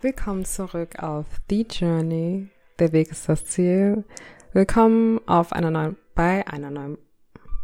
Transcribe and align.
Willkommen 0.00 0.44
zurück 0.44 1.02
auf 1.02 1.26
The 1.50 1.66
Journey. 1.68 2.50
Der 2.78 2.92
Weg 2.92 3.10
ist 3.10 3.28
das 3.28 3.44
Ziel. 3.46 4.04
Willkommen 4.52 5.20
auf 5.26 5.52
einer 5.52 5.72
neuen, 5.72 5.96
bei 6.14 6.46
einer 6.46 6.70
neuen 6.70 6.98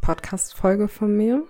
Podcast-Folge 0.03 0.89
von 0.89 1.17
mir. 1.17 1.45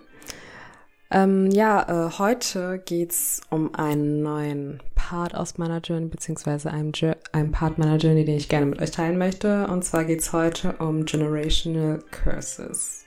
Ähm, 1.11 1.51
ja, 1.51 2.09
äh, 2.09 2.11
heute 2.19 2.83
geht's 2.85 3.41
um 3.49 3.75
einen 3.75 4.23
neuen 4.23 4.83
Part 4.95 5.35
aus 5.35 5.57
meiner 5.57 5.81
Journey, 5.81 6.09
beziehungsweise 6.09 6.71
einem, 6.71 6.93
einem 7.33 7.51
Part 7.51 7.79
meiner 7.79 7.97
Journey, 7.97 8.27
den 8.27 8.37
ich 8.37 8.51
gerne 8.51 8.67
mit 8.67 8.83
euch 8.83 8.91
teilen 8.91 9.17
möchte. 9.17 9.67
Und 9.69 9.87
zwar 9.87 10.05
geht's 10.05 10.35
heute 10.35 10.75
um 10.81 11.07
Generational 11.07 12.01
Curses. 12.11 13.07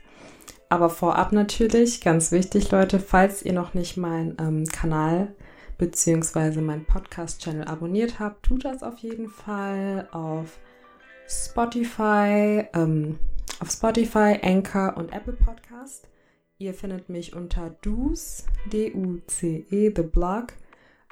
Aber 0.70 0.90
vorab 0.90 1.32
natürlich, 1.32 2.02
ganz 2.02 2.32
wichtig, 2.32 2.72
Leute, 2.72 3.00
falls 3.00 3.44
ihr 3.44 3.54
noch 3.54 3.76
nicht 3.76 3.98
meinen 3.98 4.36
ähm, 4.40 4.66
Kanal 4.66 5.36
beziehungsweise 5.78 6.62
meinen 6.62 6.86
Podcast-Channel 6.86 7.66
abonniert 7.66 8.20
habt, 8.20 8.44
tut 8.44 8.66
das 8.66 8.84
auf 8.84 8.98
jeden 9.00 9.30
Fall 9.30 10.08
auf 10.12 10.60
Spotify, 11.28 12.66
ähm, 12.74 13.20
auf 13.60 13.70
Spotify, 13.70 14.40
Anchor 14.42 14.96
und 14.98 15.14
Apple 15.14 15.34
Podcast. 15.34 16.08
Ihr 16.58 16.74
findet 16.74 17.10
mich 17.10 17.36
unter 17.36 17.70
Duce, 17.82 18.46
D-U-C-E, 18.72 19.94
The 19.96 20.02
Blog. 20.02 20.54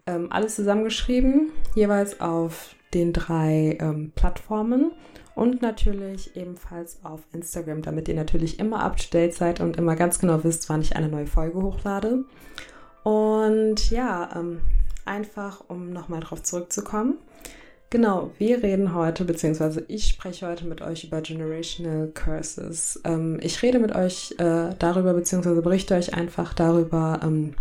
Ähm, 0.07 0.31
alles 0.31 0.55
zusammengeschrieben, 0.55 1.51
jeweils 1.75 2.19
auf 2.21 2.75
den 2.93 3.11
drei 3.13 3.77
ähm, 3.79 4.11
Plattformen 4.15 4.91
und 5.35 5.61
natürlich 5.61 6.35
ebenfalls 6.35 7.03
auf 7.03 7.21
Instagram, 7.33 7.81
damit 7.81 8.07
ihr 8.07 8.15
natürlich 8.15 8.59
immer 8.59 8.83
up 8.83 8.97
to 8.97 9.05
date 9.11 9.33
seid 9.33 9.59
und 9.59 9.77
immer 9.77 9.95
ganz 9.95 10.19
genau 10.19 10.43
wisst, 10.43 10.69
wann 10.69 10.81
ich 10.81 10.95
eine 10.95 11.09
neue 11.09 11.27
Folge 11.27 11.61
hochlade. 11.61 12.23
Und 13.05 13.91
ja, 13.91 14.31
ähm, 14.35 14.61
einfach 15.05 15.63
um 15.67 15.93
nochmal 15.93 16.21
drauf 16.21 16.41
zurückzukommen. 16.41 17.19
Genau, 17.91 18.31
wir 18.39 18.63
reden 18.63 18.95
heute, 18.95 19.25
beziehungsweise 19.25 19.85
ich 19.87 20.07
spreche 20.07 20.47
heute 20.47 20.65
mit 20.65 20.81
euch 20.81 21.03
über 21.03 21.21
Generational 21.21 22.07
Curses. 22.07 22.99
Ähm, 23.03 23.37
ich 23.43 23.61
rede 23.61 23.77
mit 23.77 23.93
euch 23.93 24.33
äh, 24.39 24.71
darüber, 24.79 25.13
beziehungsweise 25.13 25.61
berichte 25.61 25.93
euch 25.93 26.15
einfach 26.15 26.55
darüber, 26.55 27.19
ähm, 27.21 27.53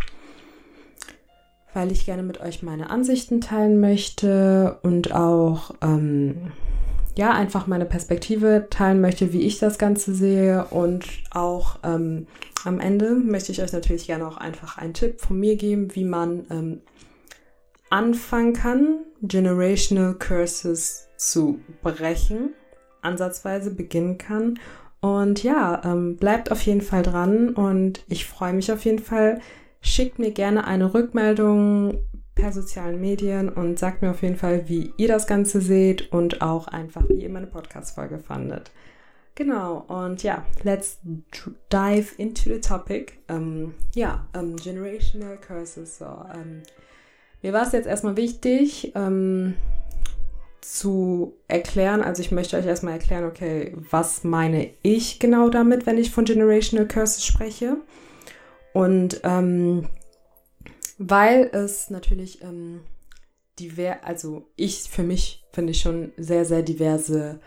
weil 1.74 1.92
ich 1.92 2.06
gerne 2.06 2.22
mit 2.22 2.40
euch 2.40 2.62
meine 2.62 2.88
Ansichten 2.88 3.42
teilen 3.42 3.80
möchte 3.80 4.78
und 4.82 5.12
auch, 5.12 5.74
ähm, 5.82 6.52
ja, 7.16 7.32
einfach 7.32 7.66
meine 7.66 7.84
Perspektive 7.84 8.66
teilen 8.70 9.00
möchte, 9.00 9.32
wie 9.32 9.42
ich 9.42 9.58
das 9.58 9.78
Ganze 9.78 10.14
sehe 10.14 10.66
und 10.66 11.06
auch 11.30 11.78
ähm, 11.84 12.26
am 12.64 12.80
Ende 12.80 13.14
möchte 13.14 13.52
ich 13.52 13.62
euch 13.62 13.72
natürlich 13.72 14.06
gerne 14.06 14.26
auch 14.26 14.36
einfach 14.36 14.78
einen 14.78 14.94
Tipp 14.94 15.20
von 15.20 15.38
mir 15.38 15.56
geben, 15.56 15.94
wie 15.94 16.04
man 16.04 16.46
ähm, 16.50 16.80
anfangen 17.90 18.54
kann, 18.54 19.00
Generational 19.22 20.14
Curses 20.14 21.08
zu 21.16 21.60
brechen, 21.82 22.50
ansatzweise 23.02 23.70
beginnen 23.70 24.18
kann. 24.18 24.58
Und 25.00 25.42
ja, 25.42 25.82
ähm, 25.84 26.16
bleibt 26.16 26.50
auf 26.50 26.62
jeden 26.62 26.80
Fall 26.80 27.02
dran 27.02 27.50
und 27.50 28.02
ich 28.08 28.26
freue 28.26 28.54
mich 28.54 28.72
auf 28.72 28.84
jeden 28.86 28.98
Fall. 28.98 29.40
Schickt 29.82 30.18
mir 30.18 30.30
gerne 30.30 30.66
eine 30.66 30.94
Rückmeldung 30.94 31.98
per 32.34 32.52
sozialen 32.52 33.00
Medien 33.00 33.48
und 33.48 33.78
sagt 33.78 34.02
mir 34.02 34.10
auf 34.10 34.22
jeden 34.22 34.36
Fall, 34.36 34.68
wie 34.68 34.92
ihr 34.96 35.08
das 35.08 35.26
Ganze 35.26 35.60
seht 35.60 36.12
und 36.12 36.42
auch 36.42 36.66
einfach, 36.66 37.08
wie 37.08 37.22
ihr 37.22 37.30
meine 37.30 37.46
Podcast-Folge 37.46 38.18
fandet. 38.18 38.70
Genau, 39.36 39.84
und 39.88 40.22
ja, 40.22 40.44
let's 40.62 40.98
dive 41.72 42.14
into 42.18 42.42
the 42.44 42.60
topic. 42.60 43.14
Ähm, 43.28 43.74
ja, 43.94 44.26
ähm, 44.34 44.56
Generational 44.56 45.38
Curses. 45.38 45.98
So, 45.98 46.04
ähm, 46.04 46.62
mir 47.42 47.52
war 47.52 47.66
es 47.66 47.72
jetzt 47.72 47.86
erstmal 47.86 48.16
wichtig 48.16 48.92
ähm, 48.94 49.54
zu 50.60 51.34
erklären, 51.46 52.00
also 52.00 52.22
ich 52.22 52.30
möchte 52.30 52.56
euch 52.56 52.64
erstmal 52.64 52.94
erklären, 52.94 53.24
okay, 53.24 53.76
was 53.90 54.24
meine 54.24 54.70
ich 54.82 55.18
genau 55.18 55.50
damit, 55.50 55.84
wenn 55.84 55.98
ich 55.98 56.10
von 56.10 56.24
Generational 56.24 56.88
Curses 56.88 57.24
spreche. 57.24 57.76
Und 58.72 59.20
ähm, 59.24 59.88
weil 60.98 61.50
es 61.52 61.90
natürlich 61.90 62.42
ähm, 62.42 62.80
divers, 63.58 63.98
also 64.02 64.50
ich 64.56 64.88
für 64.90 65.02
mich 65.02 65.44
finde 65.52 65.72
ich 65.72 65.80
schon 65.80 66.12
sehr, 66.16 66.44
sehr 66.44 66.62
diverse 66.62 67.40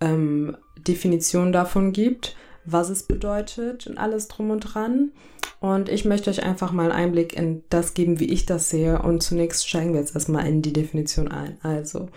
ähm, 0.00 0.56
Definition 0.78 1.52
davon 1.52 1.92
gibt, 1.92 2.36
was 2.64 2.90
es 2.90 3.04
bedeutet 3.04 3.86
und 3.86 3.98
alles 3.98 4.28
drum 4.28 4.50
und 4.50 4.60
dran. 4.60 5.12
Und 5.60 5.88
ich 5.88 6.04
möchte 6.04 6.30
euch 6.30 6.42
einfach 6.42 6.72
mal 6.72 6.90
einen 6.90 7.06
Einblick 7.06 7.36
in 7.36 7.62
das 7.70 7.94
geben, 7.94 8.18
wie 8.18 8.32
ich 8.32 8.46
das 8.46 8.70
sehe. 8.70 9.00
Und 9.00 9.22
zunächst 9.22 9.68
steigen 9.68 9.92
wir 9.92 10.00
jetzt 10.00 10.14
erstmal 10.14 10.46
in 10.46 10.62
die 10.62 10.72
Definition 10.72 11.28
ein. 11.28 11.58
Also, 11.62 12.08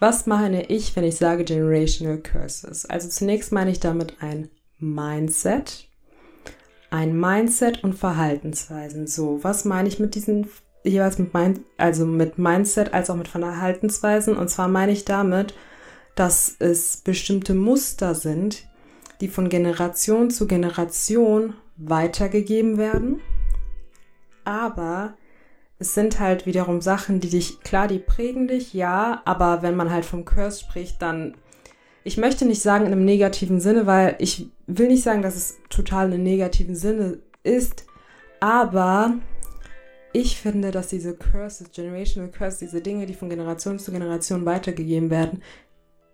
was 0.00 0.26
meine 0.26 0.66
ich, 0.66 0.94
wenn 0.94 1.04
ich 1.04 1.16
sage 1.16 1.44
Generational 1.44 2.18
Curses? 2.18 2.86
Also 2.86 3.08
zunächst 3.08 3.52
meine 3.52 3.70
ich 3.70 3.80
damit 3.80 4.14
ein 4.20 4.48
Mindset. 4.78 5.87
Ein 6.90 7.18
Mindset 7.18 7.84
und 7.84 7.94
Verhaltensweisen. 7.94 9.06
So, 9.06 9.42
was 9.42 9.64
meine 9.64 9.88
ich 9.88 9.98
mit 9.98 10.14
diesen 10.14 10.48
jeweils 10.84 11.18
mit 11.18 11.34
Mind, 11.34 11.60
also 11.76 12.06
mit 12.06 12.38
Mindset 12.38 12.94
als 12.94 13.10
auch 13.10 13.16
mit 13.16 13.28
Verhaltensweisen? 13.28 14.36
Und 14.36 14.48
zwar 14.48 14.68
meine 14.68 14.92
ich 14.92 15.04
damit, 15.04 15.54
dass 16.14 16.56
es 16.58 16.98
bestimmte 16.98 17.54
Muster 17.54 18.14
sind, 18.14 18.66
die 19.20 19.28
von 19.28 19.48
Generation 19.48 20.30
zu 20.30 20.46
Generation 20.46 21.54
weitergegeben 21.76 22.78
werden. 22.78 23.20
Aber 24.44 25.14
es 25.78 25.94
sind 25.94 26.18
halt 26.18 26.46
wiederum 26.46 26.80
Sachen, 26.80 27.20
die 27.20 27.28
dich, 27.28 27.60
klar, 27.60 27.86
die 27.86 27.98
prägen 27.98 28.48
dich, 28.48 28.74
ja, 28.74 29.22
aber 29.24 29.62
wenn 29.62 29.76
man 29.76 29.90
halt 29.90 30.04
vom 30.04 30.24
Curse 30.24 30.60
spricht, 30.60 31.00
dann, 31.02 31.36
ich 32.02 32.16
möchte 32.16 32.46
nicht 32.46 32.62
sagen 32.62 32.86
in 32.86 32.92
einem 32.92 33.04
negativen 33.04 33.60
Sinne, 33.60 33.86
weil 33.86 34.16
ich 34.18 34.50
will 34.68 34.88
nicht 34.88 35.02
sagen, 35.02 35.22
dass 35.22 35.34
es 35.34 35.58
total 35.70 36.08
in 36.08 36.14
einem 36.14 36.22
negativen 36.24 36.76
Sinne 36.76 37.18
ist, 37.42 37.86
aber 38.38 39.14
ich 40.12 40.38
finde, 40.38 40.70
dass 40.70 40.88
diese 40.88 41.14
Curses, 41.14 41.70
Generational 41.72 42.30
Curses, 42.30 42.58
diese 42.60 42.80
Dinge, 42.80 43.06
die 43.06 43.14
von 43.14 43.28
Generation 43.28 43.78
zu 43.78 43.90
Generation 43.90 44.46
weitergegeben 44.46 45.10
werden, 45.10 45.42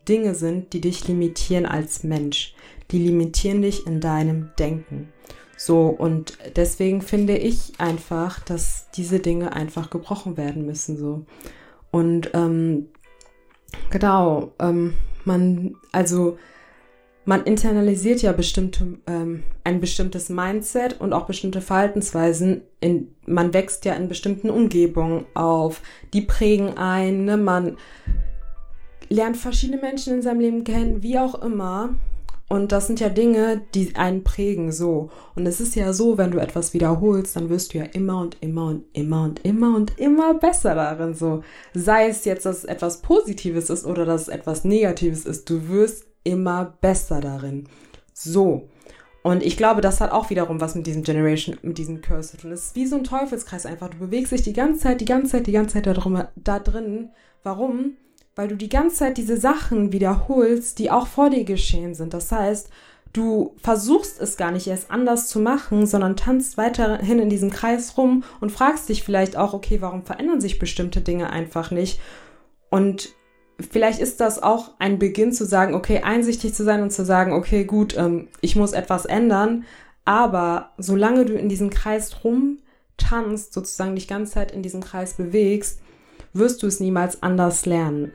Dinge 0.08 0.34
sind, 0.34 0.72
die 0.72 0.80
dich 0.80 1.06
limitieren 1.08 1.66
als 1.66 2.04
Mensch. 2.04 2.54
Die 2.90 2.98
limitieren 2.98 3.62
dich 3.62 3.86
in 3.86 4.00
deinem 4.00 4.50
Denken. 4.58 5.08
So, 5.56 5.86
und 5.86 6.36
deswegen 6.56 7.00
finde 7.00 7.36
ich 7.36 7.72
einfach, 7.78 8.40
dass 8.40 8.88
diese 8.94 9.20
Dinge 9.20 9.52
einfach 9.52 9.90
gebrochen 9.90 10.36
werden 10.36 10.66
müssen. 10.66 10.96
So. 10.98 11.24
Und 11.90 12.30
ähm, 12.34 12.88
genau, 13.90 14.52
ähm, 14.58 14.94
man, 15.24 15.76
also 15.92 16.38
man 17.24 17.44
internalisiert 17.44 18.22
ja 18.22 18.32
bestimmte, 18.32 18.98
ähm, 19.06 19.44
ein 19.64 19.80
bestimmtes 19.80 20.28
Mindset 20.28 21.00
und 21.00 21.12
auch 21.12 21.26
bestimmte 21.26 21.60
Verhaltensweisen. 21.60 22.62
In, 22.80 23.14
man 23.26 23.54
wächst 23.54 23.84
ja 23.84 23.94
in 23.94 24.08
bestimmten 24.08 24.50
Umgebungen 24.50 25.24
auf, 25.34 25.80
die 26.12 26.20
prägen 26.20 26.76
ein, 26.76 27.24
ne? 27.24 27.36
man 27.36 27.76
lernt 29.08 29.36
verschiedene 29.36 29.80
Menschen 29.80 30.14
in 30.14 30.22
seinem 30.22 30.40
Leben 30.40 30.64
kennen, 30.64 31.02
wie 31.02 31.18
auch 31.18 31.42
immer. 31.42 31.94
Und 32.46 32.72
das 32.72 32.86
sind 32.86 33.00
ja 33.00 33.08
Dinge, 33.08 33.62
die 33.74 33.96
einen 33.96 34.22
prägen 34.22 34.70
so. 34.70 35.10
Und 35.34 35.46
es 35.46 35.60
ist 35.60 35.74
ja 35.76 35.94
so, 35.94 36.18
wenn 36.18 36.30
du 36.30 36.38
etwas 36.38 36.74
wiederholst, 36.74 37.36
dann 37.36 37.48
wirst 37.48 37.72
du 37.72 37.78
ja 37.78 37.84
immer 37.84 38.20
und 38.20 38.36
immer 38.42 38.66
und 38.66 38.84
immer 38.92 39.24
und 39.24 39.44
immer 39.44 39.74
und 39.74 39.98
immer 39.98 40.34
besser 40.34 40.74
darin 40.74 41.14
so. 41.14 41.42
Sei 41.72 42.08
es 42.08 42.26
jetzt, 42.26 42.44
dass 42.44 42.58
es 42.58 42.64
etwas 42.64 43.00
Positives 43.00 43.70
ist 43.70 43.86
oder 43.86 44.04
dass 44.04 44.22
es 44.22 44.28
etwas 44.28 44.64
Negatives 44.64 45.24
ist, 45.24 45.48
du 45.48 45.68
wirst 45.68 46.06
immer 46.24 46.74
besser 46.80 47.20
darin. 47.20 47.68
So. 48.12 48.68
Und 49.22 49.42
ich 49.42 49.56
glaube, 49.56 49.80
das 49.80 50.00
hat 50.00 50.12
auch 50.12 50.28
wiederum 50.28 50.60
was 50.60 50.74
mit 50.74 50.86
diesem 50.86 51.02
Generation, 51.02 51.56
mit 51.62 51.78
diesem 51.78 52.02
Curse 52.02 52.32
zu 52.32 52.36
tun. 52.38 52.52
Es 52.52 52.66
ist 52.66 52.76
wie 52.76 52.86
so 52.86 52.96
ein 52.96 53.04
Teufelskreis 53.04 53.64
einfach. 53.64 53.88
Du 53.88 53.98
bewegst 53.98 54.32
dich 54.32 54.42
die 54.42 54.52
ganze 54.52 54.80
Zeit, 54.80 55.00
die 55.00 55.06
ganze 55.06 55.32
Zeit, 55.32 55.46
die 55.46 55.52
ganze 55.52 55.74
Zeit 55.74 55.86
da, 55.86 55.94
drum, 55.94 56.22
da 56.36 56.58
drin. 56.58 57.10
Warum? 57.42 57.96
weil 58.36 58.48
du 58.48 58.56
die 58.56 58.68
ganze 58.68 58.96
Zeit 58.96 59.16
diese 59.16 59.36
Sachen 59.36 59.92
wiederholst, 59.92 60.78
die 60.78 60.90
auch 60.90 61.06
vor 61.06 61.30
dir 61.30 61.44
geschehen 61.44 61.94
sind. 61.94 62.14
Das 62.14 62.32
heißt, 62.32 62.68
du 63.12 63.54
versuchst 63.58 64.20
es 64.20 64.36
gar 64.36 64.50
nicht 64.50 64.66
erst 64.66 64.90
anders 64.90 65.28
zu 65.28 65.38
machen, 65.38 65.86
sondern 65.86 66.16
tanzt 66.16 66.56
weiterhin 66.56 67.20
in 67.20 67.30
diesem 67.30 67.50
Kreis 67.50 67.96
rum 67.96 68.24
und 68.40 68.50
fragst 68.50 68.88
dich 68.88 69.02
vielleicht 69.02 69.36
auch, 69.36 69.54
okay, 69.54 69.80
warum 69.80 70.02
verändern 70.02 70.40
sich 70.40 70.58
bestimmte 70.58 71.00
Dinge 71.00 71.30
einfach 71.30 71.70
nicht? 71.70 72.00
Und 72.70 73.14
vielleicht 73.58 74.00
ist 74.00 74.20
das 74.20 74.42
auch 74.42 74.72
ein 74.78 74.98
Beginn 74.98 75.32
zu 75.32 75.44
sagen, 75.44 75.74
okay, 75.74 76.00
einsichtig 76.02 76.54
zu 76.54 76.64
sein 76.64 76.82
und 76.82 76.90
zu 76.90 77.04
sagen, 77.04 77.32
okay, 77.32 77.64
gut, 77.64 77.96
ähm, 77.96 78.28
ich 78.40 78.56
muss 78.56 78.72
etwas 78.72 79.04
ändern. 79.04 79.64
Aber 80.04 80.70
solange 80.76 81.24
du 81.24 81.34
in 81.34 81.48
diesem 81.48 81.70
Kreis 81.70 82.24
rumtanzt, 82.24 83.52
sozusagen 83.52 83.94
dich 83.94 84.08
ganze 84.08 84.32
Zeit 84.32 84.52
in 84.52 84.62
diesem 84.62 84.82
Kreis 84.82 85.14
bewegst, 85.14 85.80
wirst 86.32 86.62
du 86.62 86.66
es 86.66 86.80
niemals 86.80 87.22
anders 87.22 87.64
lernen. 87.64 88.12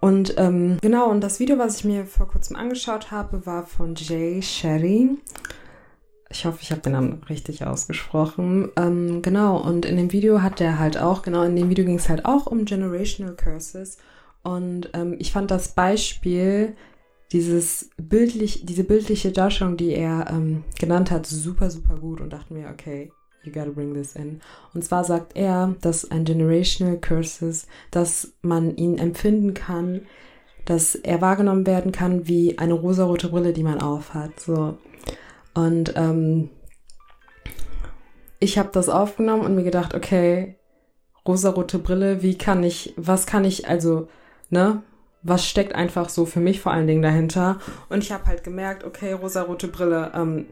Und 0.00 0.34
ähm, 0.38 0.78
genau, 0.80 1.10
und 1.10 1.20
das 1.20 1.40
Video, 1.40 1.58
was 1.58 1.76
ich 1.76 1.84
mir 1.84 2.06
vor 2.06 2.28
kurzem 2.28 2.56
angeschaut 2.56 3.10
habe, 3.10 3.46
war 3.46 3.66
von 3.66 3.94
Jay 3.94 4.42
Sherry. 4.42 5.16
Ich 6.30 6.44
hoffe, 6.44 6.58
ich 6.62 6.70
habe 6.70 6.80
den 6.80 6.92
Namen 6.92 7.22
richtig 7.28 7.64
ausgesprochen. 7.64 8.70
Ähm, 8.76 9.20
genau, 9.20 9.58
und 9.58 9.84
in 9.84 9.96
dem 9.96 10.12
Video 10.12 10.42
hat 10.42 10.60
er 10.60 10.78
halt 10.78 10.96
auch, 10.96 11.22
genau, 11.22 11.42
in 11.42 11.56
dem 11.56 11.68
Video 11.68 11.84
ging 11.84 11.96
es 11.96 12.08
halt 12.08 12.24
auch 12.24 12.46
um 12.46 12.64
Generational 12.64 13.34
Curses. 13.34 13.98
Und 14.42 14.90
ähm, 14.94 15.16
ich 15.18 15.32
fand 15.32 15.50
das 15.50 15.74
Beispiel, 15.74 16.74
dieses 17.32 17.90
bildlich, 17.96 18.64
diese 18.66 18.84
bildliche 18.84 19.30
Darstellung, 19.32 19.76
die 19.76 19.92
er 19.94 20.26
ähm, 20.30 20.64
genannt 20.78 21.10
hat, 21.10 21.26
super, 21.26 21.70
super 21.70 21.96
gut 21.96 22.20
und 22.20 22.32
dachte 22.32 22.52
mir, 22.52 22.68
okay, 22.68 23.12
you 23.44 23.52
gotta 23.52 23.70
bring 23.70 23.94
this 23.94 24.14
in. 24.16 24.40
Und 24.74 24.84
zwar 24.84 25.04
sagt 25.04 25.36
er, 25.36 25.74
dass 25.80 26.10
ein 26.10 26.24
Generational 26.24 26.98
Curses, 26.98 27.66
dass 27.90 28.32
man 28.42 28.76
ihn 28.76 28.98
empfinden 28.98 29.54
kann, 29.54 30.02
dass 30.64 30.94
er 30.94 31.20
wahrgenommen 31.20 31.66
werden 31.66 31.92
kann 31.92 32.26
wie 32.26 32.58
eine 32.58 32.74
rosarote 32.74 33.28
Brille, 33.28 33.52
die 33.52 33.62
man 33.62 33.80
aufhat. 33.80 34.38
So. 34.40 34.76
Und 35.54 35.94
ähm, 35.96 36.50
ich 38.40 38.58
habe 38.58 38.70
das 38.72 38.88
aufgenommen 38.88 39.42
und 39.42 39.54
mir 39.54 39.64
gedacht, 39.64 39.94
okay, 39.94 40.56
rosarote 41.26 41.78
Brille, 41.78 42.22
wie 42.22 42.36
kann 42.36 42.62
ich, 42.62 42.94
was 42.96 43.26
kann 43.26 43.44
ich, 43.44 43.68
also, 43.68 44.08
ne, 44.50 44.82
was 45.22 45.46
steckt 45.46 45.74
einfach 45.74 46.08
so 46.08 46.26
für 46.26 46.40
mich 46.40 46.60
vor 46.60 46.72
allen 46.72 46.86
Dingen 46.86 47.02
dahinter? 47.02 47.58
Und 47.88 48.02
ich 48.02 48.12
habe 48.12 48.26
halt 48.26 48.44
gemerkt, 48.44 48.84
okay, 48.84 49.12
rosarote 49.12 49.68
Brille, 49.68 50.12
ähm, 50.14 50.46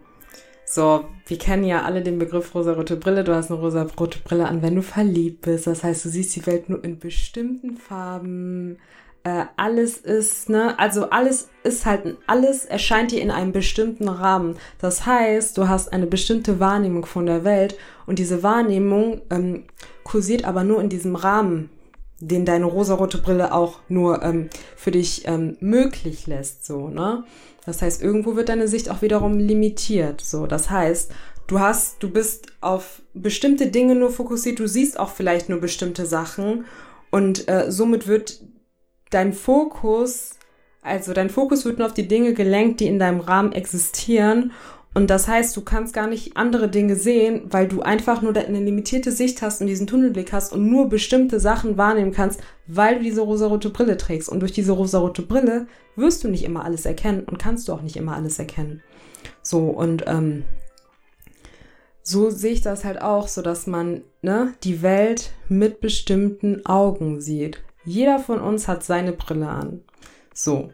so, 0.71 1.07
wir 1.27 1.39
kennen 1.39 1.65
ja 1.65 1.83
alle 1.83 2.03
den 2.03 2.19
Begriff 2.19 2.55
rosarote 2.55 2.97
Brille. 2.97 3.25
Du 3.25 3.35
hast 3.35 3.51
eine 3.51 3.59
rosarote 3.59 4.19
Brille 4.19 4.47
an, 4.47 4.61
wenn 4.61 4.75
du 4.75 4.83
verliebt 4.83 5.41
bist. 5.41 5.67
Das 5.67 5.83
heißt, 5.83 6.05
du 6.05 6.11
siehst 6.11 6.37
die 6.37 6.47
Welt 6.47 6.69
nur 6.69 6.85
in 6.85 6.99
bestimmten 6.99 7.79
Farben, 7.79 8.77
äh, 9.25 9.45
alles 9.57 9.97
ist, 9.99 10.49
ne, 10.49 10.79
also 10.79 11.11
alles 11.11 11.49
ist 11.63 11.87
halt, 11.87 12.17
alles 12.27 12.65
erscheint 12.65 13.11
dir 13.11 13.21
in 13.21 13.31
einem 13.31 13.53
bestimmten 13.53 14.09
Rahmen. 14.09 14.57
Das 14.79 15.07
heißt, 15.07 15.57
du 15.59 15.69
hast 15.69 15.93
eine 15.93 16.07
bestimmte 16.07 16.61
Wahrnehmung 16.61 17.05
von 17.07 17.27
der 17.27 17.45
Welt 17.45 17.77
und 18.07 18.19
diese 18.19 18.43
Wahrnehmung 18.43 19.23
ähm, 19.31 19.65
kursiert 20.05 20.45
aber 20.45 20.65
nur 20.65 20.81
in 20.81 20.89
diesem 20.89 21.17
Rahmen, 21.17 21.71
den 22.21 22.45
deine 22.45 22.65
rosarote 22.65 23.19
Brille 23.19 23.53
auch 23.53 23.81
nur 23.89 24.23
ähm, 24.23 24.51
für 24.77 24.91
dich 24.91 25.27
ähm, 25.27 25.57
möglich 25.61 26.27
lässt, 26.27 26.67
so, 26.67 26.89
ne? 26.89 27.25
Das 27.65 27.83
heißt, 27.83 28.03
irgendwo 28.03 28.35
wird 28.35 28.49
deine 28.49 28.67
Sicht 28.67 28.91
auch 28.91 29.03
wiederum 29.03 29.39
limitiert, 29.39 30.21
so. 30.21 30.47
Das 30.47 30.71
heißt, 30.71 31.13
du 31.47 31.61
hast, 31.61 32.03
du 32.03 32.11
bist 32.11 32.47
auf 32.61 33.03
bestimmte 33.15 33.69
Dinge 33.69 33.95
nur 33.95 34.11
fokussiert, 34.11 34.59
du 34.59 34.67
siehst 34.67 34.99
auch 34.99 35.11
vielleicht 35.11 35.49
nur 35.49 35.61
bestimmte 35.61 36.07
Sachen 36.07 36.65
und 37.11 37.49
äh, 37.49 37.71
somit 37.71 38.07
wird 38.09 38.41
dein 39.11 39.33
Fokus, 39.33 40.37
also 40.83 41.13
dein 41.13 41.31
Fokus 41.31 41.65
wird 41.65 41.79
nur 41.79 41.87
auf 41.87 41.95
die 41.95 42.09
Dinge 42.09 42.35
gelenkt, 42.35 42.81
die 42.81 42.87
in 42.87 42.99
deinem 42.99 43.21
Rahmen 43.21 43.53
existieren. 43.53 44.53
Und 44.95 45.11
das 45.11 45.29
heißt, 45.29 45.57
du 45.57 45.61
kannst 45.63 45.95
gar 45.95 46.07
nicht 46.07 46.37
andere 46.37 46.69
Dinge 46.69 46.97
sehen, 46.97 47.43
weil 47.51 47.69
du 47.69 47.83
einfach 47.83 48.23
nur 48.23 48.35
eine 48.35 48.61
limitierte 48.61 49.13
Sicht 49.13 49.43
hast 49.43 49.61
und 49.61 49.67
diesen 49.67 49.87
Tunnelblick 49.87 50.33
hast 50.33 50.53
und 50.53 50.69
nur 50.69 50.89
bestimmte 50.89 51.41
Sachen 51.41 51.77
wahrnehmen 51.77 52.13
kannst, 52.13 52.41
weil 52.67 52.97
du 52.97 53.05
diese 53.05 53.21
rosarote 53.21 53.71
Brille 53.71 53.97
trägst. 53.97 54.29
Und 54.29 54.41
durch 54.41 54.53
diese 54.53 54.73
rosarote 54.73 55.23
Brille 55.23 55.67
wirst 55.95 56.25
du 56.25 56.29
nicht 56.29 56.45
immer 56.45 56.65
alles 56.65 56.87
erkennen 56.87 57.25
und 57.25 57.39
kannst 57.39 57.69
du 57.69 57.73
auch 57.73 57.83
nicht 57.83 57.97
immer 57.97 58.17
alles 58.17 58.39
erkennen. 58.39 58.83
So, 59.43 59.67
und 59.67 60.05
ähm, 60.07 60.45
so 62.03 62.31
sehe 62.31 62.53
ich 62.53 62.63
das 62.63 62.85
halt 62.85 63.03
auch, 63.03 63.29
so 63.29 63.43
dass 63.43 63.67
man 63.67 64.03
ne, 64.23 64.55
die 64.65 64.83
Welt 64.83 65.33
mit 65.49 65.81
bestimmten 65.81 66.65
Augen 66.65 67.21
sieht. 67.21 67.63
Jeder 67.85 68.19
von 68.19 68.41
uns 68.41 68.67
hat 68.67 68.83
seine 68.83 69.13
Brille 69.13 69.49
an. 69.49 69.83
So. 70.33 70.71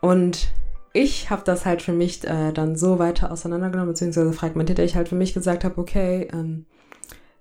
Und 0.00 0.48
ich 0.92 1.30
habe 1.30 1.42
das 1.44 1.66
halt 1.66 1.82
für 1.82 1.92
mich 1.92 2.24
äh, 2.24 2.52
dann 2.52 2.76
so 2.76 2.98
weiter 2.98 3.30
auseinandergenommen, 3.30 3.92
beziehungsweise 3.92 4.32
fragmentiert, 4.32 4.78
ich 4.80 4.96
halt 4.96 5.08
für 5.08 5.14
mich 5.14 5.34
gesagt 5.34 5.64
habe, 5.64 5.80
okay, 5.80 6.28
ähm, 6.32 6.66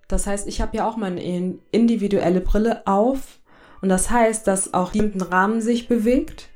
das 0.08 0.28
heißt, 0.28 0.48
ich 0.48 0.62
habe 0.62 0.78
ja 0.78 0.88
auch 0.88 0.98
meine 0.98 1.22
individuelle 1.72 2.42
Brille 2.42 2.86
auf. 2.88 3.40
Und 3.82 3.90
das 3.90 4.10
heißt, 4.10 4.48
dass 4.48 4.74
auch 4.74 4.92
bestimmten 4.92 5.22
Rahmen 5.22 5.62
sich 5.62 5.88
bewegt 5.88 6.50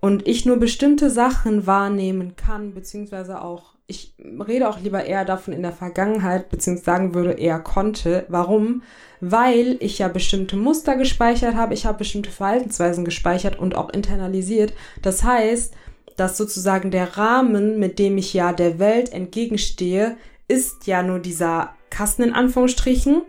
und 0.00 0.26
ich 0.28 0.44
nur 0.44 0.58
bestimmte 0.58 1.10
Sachen 1.10 1.66
wahrnehmen 1.66 2.36
kann, 2.36 2.74
beziehungsweise 2.74 3.40
auch, 3.40 3.74
ich 3.86 4.14
rede 4.46 4.68
auch 4.68 4.80
lieber 4.80 5.04
eher 5.04 5.24
davon 5.24 5.54
in 5.54 5.62
der 5.62 5.72
Vergangenheit, 5.72 6.50
beziehungsweise 6.50 6.84
sagen 6.84 7.14
würde 7.14 7.32
eher 7.32 7.58
konnte. 7.60 8.26
Warum? 8.28 8.82
weil 9.20 9.76
ich 9.80 9.98
ja 9.98 10.08
bestimmte 10.08 10.56
Muster 10.56 10.96
gespeichert 10.96 11.54
habe, 11.54 11.74
ich 11.74 11.86
habe 11.86 11.98
bestimmte 11.98 12.30
Verhaltensweisen 12.30 13.04
gespeichert 13.04 13.58
und 13.58 13.74
auch 13.74 13.90
internalisiert. 13.90 14.72
Das 15.02 15.24
heißt, 15.24 15.74
dass 16.18 16.36
sozusagen 16.36 16.90
der 16.90 17.16
Rahmen, 17.16 17.78
mit 17.78 17.98
dem 17.98 18.18
ich 18.18 18.34
ja 18.34 18.52
der 18.52 18.78
Welt 18.78 19.12
entgegenstehe, 19.12 20.16
ist 20.48 20.86
ja 20.86 21.02
nur 21.02 21.20
dieser 21.20 21.74
Kasten 21.90 22.24
in 22.24 22.32
Anführungsstrichen. 22.32 23.22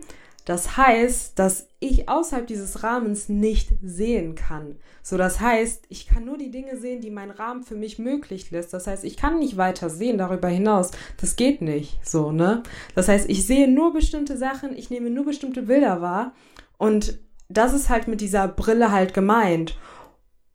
Das 0.44 0.76
heißt, 0.76 1.38
dass 1.38 1.68
ich 1.78 2.08
außerhalb 2.08 2.46
dieses 2.46 2.82
Rahmens 2.82 3.28
nicht 3.28 3.70
sehen 3.82 4.34
kann. 4.34 4.76
So, 5.02 5.16
das 5.16 5.38
heißt, 5.38 5.84
ich 5.88 6.08
kann 6.08 6.24
nur 6.24 6.36
die 6.36 6.50
Dinge 6.50 6.76
sehen, 6.78 7.00
die 7.00 7.10
mein 7.10 7.30
Rahmen 7.30 7.62
für 7.62 7.76
mich 7.76 8.00
möglich 8.00 8.50
lässt. 8.50 8.74
Das 8.74 8.88
heißt, 8.88 9.04
ich 9.04 9.16
kann 9.16 9.38
nicht 9.38 9.56
weiter 9.56 9.88
sehen 9.88 10.18
darüber 10.18 10.48
hinaus. 10.48 10.90
Das 11.18 11.36
geht 11.36 11.62
nicht. 11.62 12.04
So, 12.04 12.32
ne? 12.32 12.64
Das 12.96 13.06
heißt, 13.06 13.30
ich 13.30 13.46
sehe 13.46 13.68
nur 13.68 13.92
bestimmte 13.92 14.36
Sachen, 14.36 14.76
ich 14.76 14.90
nehme 14.90 15.10
nur 15.10 15.24
bestimmte 15.24 15.62
Bilder 15.62 16.00
wahr. 16.02 16.34
Und 16.76 17.20
das 17.48 17.72
ist 17.72 17.88
halt 17.88 18.08
mit 18.08 18.20
dieser 18.20 18.48
Brille 18.48 18.90
halt 18.90 19.14
gemeint. 19.14 19.78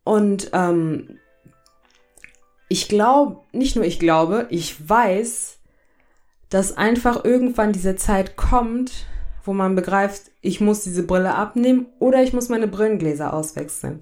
Und 0.03 0.49
ähm, 0.53 1.17
ich 2.67 2.87
glaube, 2.87 3.41
nicht 3.51 3.75
nur 3.75 3.85
ich 3.85 3.99
glaube, 3.99 4.47
ich 4.49 4.89
weiß, 4.89 5.57
dass 6.49 6.77
einfach 6.77 7.23
irgendwann 7.25 7.73
diese 7.73 7.95
Zeit 7.95 8.37
kommt, 8.37 9.05
wo 9.43 9.53
man 9.53 9.75
begreift, 9.75 10.31
ich 10.41 10.61
muss 10.61 10.83
diese 10.83 11.03
Brille 11.03 11.35
abnehmen 11.35 11.87
oder 11.99 12.23
ich 12.23 12.33
muss 12.33 12.49
meine 12.49 12.67
Brillengläser 12.67 13.33
auswechseln. 13.33 14.01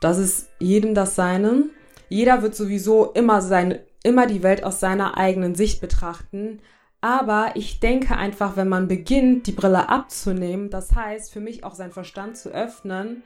Das 0.00 0.18
ist 0.18 0.48
jedem 0.58 0.94
das 0.94 1.14
Seine. 1.14 1.64
Jeder 2.08 2.42
wird 2.42 2.54
sowieso 2.54 3.12
immer 3.12 3.40
seine, 3.40 3.80
immer 4.02 4.26
die 4.26 4.42
Welt 4.42 4.64
aus 4.64 4.80
seiner 4.80 5.16
eigenen 5.16 5.54
Sicht 5.54 5.80
betrachten. 5.80 6.60
Aber 7.00 7.52
ich 7.54 7.80
denke 7.80 8.16
einfach, 8.16 8.56
wenn 8.56 8.68
man 8.68 8.86
beginnt, 8.86 9.46
die 9.46 9.52
Brille 9.52 9.88
abzunehmen, 9.88 10.70
das 10.70 10.94
heißt, 10.94 11.32
für 11.32 11.40
mich 11.40 11.64
auch 11.64 11.74
seinen 11.74 11.92
Verstand 11.92 12.36
zu 12.36 12.50
öffnen, 12.50 13.22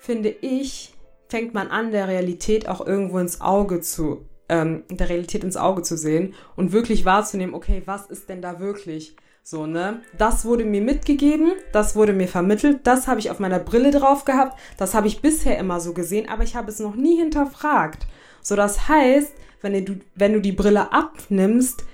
finde 0.00 0.30
ich, 0.30 0.94
fängt 1.32 1.54
man 1.54 1.68
an, 1.68 1.92
der 1.92 2.08
Realität 2.08 2.68
auch 2.68 2.86
irgendwo 2.86 3.18
ins 3.18 3.40
Auge 3.40 3.80
zu, 3.80 4.28
ähm, 4.50 4.82
der 4.90 5.08
Realität 5.08 5.42
ins 5.42 5.56
Auge 5.56 5.80
zu 5.80 5.96
sehen 5.96 6.34
und 6.56 6.72
wirklich 6.72 7.06
wahrzunehmen, 7.06 7.54
okay, 7.54 7.80
was 7.86 8.04
ist 8.04 8.28
denn 8.28 8.42
da 8.42 8.60
wirklich? 8.60 9.16
So, 9.42 9.64
ne? 9.64 10.02
Das 10.18 10.44
wurde 10.44 10.66
mir 10.66 10.82
mitgegeben, 10.82 11.52
das 11.72 11.96
wurde 11.96 12.12
mir 12.12 12.28
vermittelt, 12.28 12.80
das 12.86 13.08
habe 13.08 13.18
ich 13.18 13.30
auf 13.30 13.38
meiner 13.38 13.60
Brille 13.60 13.92
drauf 13.92 14.26
gehabt, 14.26 14.58
das 14.76 14.92
habe 14.92 15.06
ich 15.06 15.22
bisher 15.22 15.58
immer 15.58 15.80
so 15.80 15.94
gesehen, 15.94 16.28
aber 16.28 16.42
ich 16.42 16.54
habe 16.54 16.70
es 16.70 16.80
noch 16.80 16.96
nie 16.96 17.16
hinterfragt. 17.16 18.06
So, 18.42 18.54
das 18.54 18.88
heißt, 18.88 19.32
wenn 19.62 19.86
du, 19.86 20.00
wenn 20.14 20.34
du 20.34 20.40
die 20.42 20.52
Brille 20.52 20.92
abnimmst, 20.92 21.86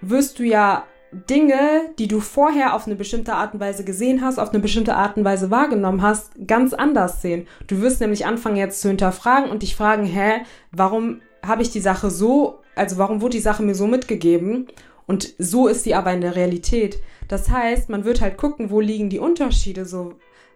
wirst 0.00 0.40
du 0.40 0.42
ja 0.42 0.88
Dinge, 1.12 1.90
die 1.98 2.06
du 2.06 2.20
vorher 2.20 2.74
auf 2.74 2.86
eine 2.86 2.94
bestimmte 2.94 3.34
Art 3.34 3.54
und 3.54 3.60
Weise 3.60 3.84
gesehen 3.84 4.22
hast, 4.22 4.38
auf 4.38 4.50
eine 4.50 4.60
bestimmte 4.60 4.94
Art 4.94 5.16
und 5.16 5.24
Weise 5.24 5.50
wahrgenommen 5.50 6.02
hast, 6.02 6.32
ganz 6.46 6.72
anders 6.72 7.20
sehen. 7.20 7.48
Du 7.66 7.80
wirst 7.80 8.00
nämlich 8.00 8.26
anfangen 8.26 8.56
jetzt 8.56 8.80
zu 8.80 8.88
hinterfragen 8.88 9.50
und 9.50 9.62
dich 9.62 9.74
fragen, 9.74 10.04
hä, 10.04 10.42
warum 10.70 11.20
habe 11.44 11.62
ich 11.62 11.70
die 11.70 11.80
Sache 11.80 12.10
so, 12.10 12.60
also 12.76 12.98
warum 12.98 13.20
wurde 13.20 13.36
die 13.36 13.42
Sache 13.42 13.62
mir 13.62 13.74
so 13.74 13.86
mitgegeben? 13.86 14.68
Und 15.06 15.34
so 15.38 15.66
ist 15.66 15.82
sie 15.82 15.94
aber 15.94 16.12
in 16.12 16.20
der 16.20 16.36
Realität. 16.36 16.98
Das 17.26 17.50
heißt, 17.50 17.88
man 17.88 18.04
wird 18.04 18.20
halt 18.20 18.36
gucken, 18.36 18.70
wo 18.70 18.80
liegen 18.80 19.10
die 19.10 19.18
Unterschiede 19.18 19.84
so. 19.84 20.14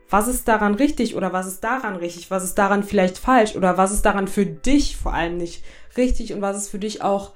Was 0.08 0.28
ist 0.28 0.46
daran 0.46 0.74
richtig 0.74 1.16
oder 1.16 1.32
was 1.32 1.48
ist 1.48 1.64
daran 1.64 1.96
richtig? 1.96 2.30
Was 2.30 2.44
ist 2.44 2.54
daran 2.54 2.84
vielleicht 2.84 3.18
falsch 3.18 3.56
oder 3.56 3.76
was 3.76 3.90
ist 3.90 4.02
daran 4.02 4.28
für 4.28 4.46
dich 4.46 4.96
vor 4.96 5.14
allem 5.14 5.38
nicht 5.38 5.64
richtig 5.96 6.32
und 6.32 6.42
was 6.42 6.56
ist 6.56 6.68
für 6.68 6.78
dich 6.78 7.02
auch 7.02 7.32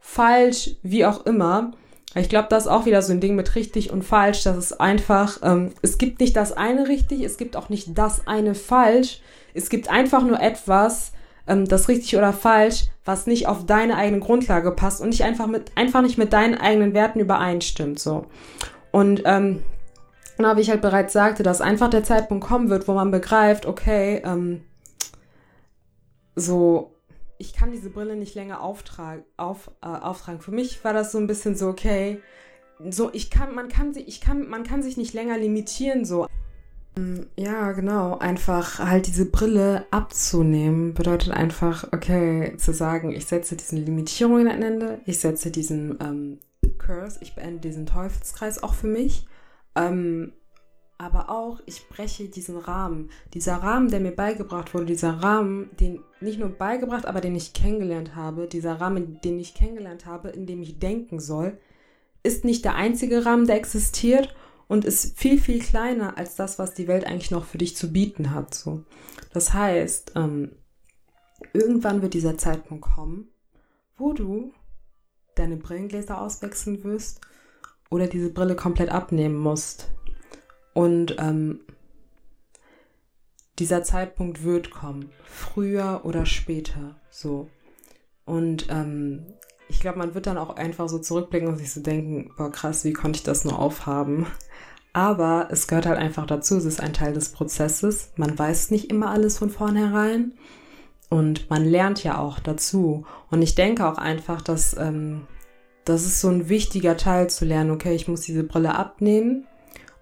falsch, 0.00 0.76
wie 0.82 1.06
auch 1.06 1.24
immer. 1.24 1.72
Ich 2.14 2.28
glaube, 2.28 2.48
das 2.50 2.64
ist 2.64 2.70
auch 2.70 2.86
wieder 2.86 3.02
so 3.02 3.12
ein 3.12 3.20
Ding 3.20 3.36
mit 3.36 3.54
richtig 3.54 3.92
und 3.92 4.02
falsch. 4.02 4.42
Das 4.42 4.56
ist 4.56 4.80
einfach, 4.80 5.38
ähm, 5.42 5.72
es 5.80 5.96
gibt 5.96 6.20
nicht 6.20 6.36
das 6.36 6.52
eine 6.52 6.88
richtig, 6.88 7.22
es 7.22 7.36
gibt 7.36 7.56
auch 7.56 7.68
nicht 7.68 7.96
das 7.96 8.26
eine 8.26 8.54
falsch. 8.54 9.20
Es 9.54 9.70
gibt 9.70 9.88
einfach 9.88 10.22
nur 10.22 10.40
etwas, 10.40 11.12
ähm, 11.46 11.66
das 11.66 11.88
richtig 11.88 12.16
oder 12.16 12.32
falsch, 12.32 12.86
was 13.04 13.26
nicht 13.26 13.46
auf 13.46 13.64
deine 13.64 13.96
eigene 13.96 14.20
Grundlage 14.20 14.72
passt 14.72 15.00
und 15.00 15.10
nicht 15.10 15.22
einfach 15.22 15.46
mit, 15.46 15.70
einfach 15.76 16.02
nicht 16.02 16.18
mit 16.18 16.32
deinen 16.32 16.56
eigenen 16.56 16.94
Werten 16.94 17.20
übereinstimmt, 17.20 18.00
so. 18.00 18.26
Und, 18.90 19.22
ähm, 19.24 19.62
genau, 20.36 20.56
wie 20.56 20.62
ich 20.62 20.70
halt 20.70 20.82
bereits 20.82 21.12
sagte, 21.12 21.44
dass 21.44 21.60
einfach 21.60 21.90
der 21.90 22.02
Zeitpunkt 22.02 22.44
kommen 22.44 22.70
wird, 22.70 22.88
wo 22.88 22.92
man 22.92 23.12
begreift, 23.12 23.66
okay, 23.66 24.20
ähm, 24.24 24.62
so, 26.34 26.92
ich 27.40 27.54
kann 27.54 27.72
diese 27.72 27.90
Brille 27.90 28.16
nicht 28.16 28.34
länger 28.34 28.60
auftragen, 28.60 29.24
auf, 29.36 29.70
äh, 29.82 29.86
auftragen. 29.86 30.40
Für 30.40 30.52
mich 30.52 30.84
war 30.84 30.92
das 30.92 31.10
so 31.10 31.18
ein 31.18 31.26
bisschen 31.26 31.56
so, 31.56 31.68
okay, 31.68 32.20
so, 32.88 33.10
ich 33.12 33.30
kann, 33.30 33.54
man 33.54 33.68
kann 33.68 33.92
sich, 33.92 34.06
ich 34.08 34.20
kann, 34.20 34.48
man 34.48 34.62
kann 34.62 34.82
sich 34.82 34.96
nicht 34.96 35.14
länger 35.14 35.38
limitieren, 35.38 36.04
so. 36.04 36.26
Mm, 36.96 37.20
ja, 37.36 37.72
genau. 37.72 38.18
Einfach 38.18 38.78
halt 38.78 39.06
diese 39.06 39.26
Brille 39.26 39.86
abzunehmen 39.90 40.94
bedeutet 40.94 41.32
einfach, 41.32 41.88
okay, 41.92 42.54
zu 42.56 42.72
sagen, 42.72 43.10
ich 43.12 43.26
setze 43.26 43.56
diesen 43.56 43.84
Limitierungen 43.84 44.48
ein 44.48 44.62
Ende, 44.62 45.00
ich 45.06 45.18
setze 45.18 45.50
diesen 45.50 45.98
ähm, 46.00 46.38
Curse, 46.78 47.18
ich 47.22 47.34
beende 47.34 47.60
diesen 47.60 47.86
Teufelskreis 47.86 48.62
auch 48.62 48.74
für 48.74 48.86
mich. 48.86 49.26
Ähm, 49.76 50.32
aber 51.00 51.30
auch, 51.30 51.60
ich 51.64 51.88
breche 51.88 52.28
diesen 52.28 52.58
Rahmen. 52.58 53.08
Dieser 53.32 53.56
Rahmen, 53.56 53.90
der 53.90 54.00
mir 54.00 54.12
beigebracht 54.12 54.74
wurde, 54.74 54.84
dieser 54.84 55.22
Rahmen, 55.22 55.70
den 55.80 56.00
nicht 56.20 56.38
nur 56.38 56.50
beigebracht, 56.50 57.06
aber 57.06 57.22
den 57.22 57.34
ich 57.34 57.54
kennengelernt 57.54 58.14
habe, 58.14 58.46
dieser 58.46 58.82
Rahmen, 58.82 59.18
den 59.24 59.38
ich 59.38 59.54
kennengelernt 59.54 60.04
habe, 60.04 60.28
in 60.28 60.44
dem 60.44 60.60
ich 60.60 60.78
denken 60.78 61.18
soll, 61.18 61.58
ist 62.22 62.44
nicht 62.44 62.66
der 62.66 62.74
einzige 62.74 63.24
Rahmen, 63.24 63.46
der 63.46 63.56
existiert 63.56 64.34
und 64.68 64.84
ist 64.84 65.18
viel, 65.18 65.40
viel 65.40 65.60
kleiner 65.60 66.18
als 66.18 66.36
das, 66.36 66.58
was 66.58 66.74
die 66.74 66.86
Welt 66.86 67.06
eigentlich 67.06 67.30
noch 67.30 67.46
für 67.46 67.56
dich 67.56 67.76
zu 67.76 67.90
bieten 67.90 68.34
hat. 68.34 68.52
So. 68.52 68.84
Das 69.32 69.54
heißt, 69.54 70.12
ähm, 70.16 70.52
irgendwann 71.54 72.02
wird 72.02 72.12
dieser 72.12 72.36
Zeitpunkt 72.36 72.84
kommen, 72.84 73.28
wo 73.96 74.12
du 74.12 74.52
deine 75.34 75.56
Brillengläser 75.56 76.20
auswechseln 76.20 76.84
wirst 76.84 77.22
oder 77.90 78.06
diese 78.06 78.30
Brille 78.30 78.54
komplett 78.54 78.90
abnehmen 78.90 79.38
musst. 79.38 79.88
Und 80.74 81.16
ähm, 81.18 81.60
dieser 83.58 83.82
Zeitpunkt 83.82 84.42
wird 84.42 84.70
kommen, 84.70 85.10
früher 85.24 86.00
oder 86.04 86.26
später, 86.26 86.96
so. 87.10 87.48
Und 88.24 88.68
ähm, 88.70 89.26
ich 89.68 89.80
glaube, 89.80 89.98
man 89.98 90.14
wird 90.14 90.26
dann 90.26 90.38
auch 90.38 90.56
einfach 90.56 90.88
so 90.88 90.98
zurückblicken 90.98 91.48
und 91.48 91.56
sich 91.56 91.72
so 91.72 91.80
denken, 91.80 92.32
boah 92.36 92.50
krass, 92.50 92.84
wie 92.84 92.92
konnte 92.92 93.18
ich 93.18 93.22
das 93.22 93.44
nur 93.44 93.58
aufhaben? 93.58 94.26
Aber 94.92 95.48
es 95.50 95.68
gehört 95.68 95.86
halt 95.86 95.98
einfach 95.98 96.26
dazu, 96.26 96.56
es 96.56 96.64
ist 96.64 96.80
ein 96.80 96.92
Teil 96.92 97.12
des 97.12 97.30
Prozesses. 97.30 98.10
Man 98.16 98.36
weiß 98.36 98.70
nicht 98.70 98.90
immer 98.90 99.10
alles 99.10 99.38
von 99.38 99.50
vornherein 99.50 100.32
und 101.08 101.48
man 101.50 101.64
lernt 101.64 102.02
ja 102.02 102.18
auch 102.18 102.40
dazu. 102.40 103.04
Und 103.30 103.42
ich 103.42 103.54
denke 103.54 103.86
auch 103.86 103.98
einfach, 103.98 104.42
dass 104.42 104.76
ähm, 104.76 105.26
das 105.84 106.04
ist 106.04 106.20
so 106.20 106.28
ein 106.28 106.48
wichtiger 106.48 106.96
Teil 106.96 107.30
zu 107.30 107.44
lernen, 107.44 107.70
okay, 107.70 107.94
ich 107.94 108.08
muss 108.08 108.22
diese 108.22 108.42
Brille 108.42 108.74
abnehmen 108.74 109.46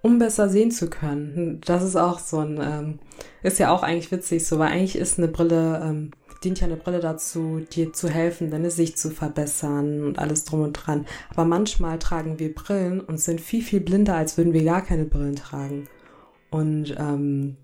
um 0.01 0.19
besser 0.19 0.49
sehen 0.49 0.71
zu 0.71 0.89
können. 0.89 1.61
Das 1.65 1.83
ist 1.83 1.95
auch 1.95 2.19
so 2.19 2.39
ein, 2.39 2.59
ähm, 2.61 2.99
ist 3.43 3.59
ja 3.59 3.71
auch 3.71 3.83
eigentlich 3.83 4.11
witzig 4.11 4.45
so, 4.45 4.59
weil 4.59 4.71
eigentlich 4.71 4.95
ist 4.95 5.17
eine 5.17 5.27
Brille, 5.27 5.81
ähm, 5.83 6.11
dient 6.43 6.61
ja 6.61 6.67
eine 6.67 6.77
Brille 6.77 6.99
dazu, 6.99 7.59
dir 7.71 7.91
zu 7.91 8.09
helfen, 8.09 8.49
deine 8.49 8.71
Sicht 8.71 8.97
zu 8.97 9.09
verbessern 9.09 10.05
und 10.05 10.19
alles 10.19 10.45
drum 10.45 10.61
und 10.61 10.73
dran. 10.73 11.05
Aber 11.31 11.45
manchmal 11.45 11.99
tragen 11.99 12.39
wir 12.39 12.53
Brillen 12.53 13.01
und 13.01 13.19
sind 13.19 13.41
viel, 13.41 13.61
viel 13.61 13.81
blinder, 13.81 14.15
als 14.15 14.37
würden 14.37 14.53
wir 14.53 14.63
gar 14.63 14.81
keine 14.81 15.05
Brillen 15.05 15.35
tragen. 15.35 15.87
Und 16.49 16.95
ähm, 16.97 17.57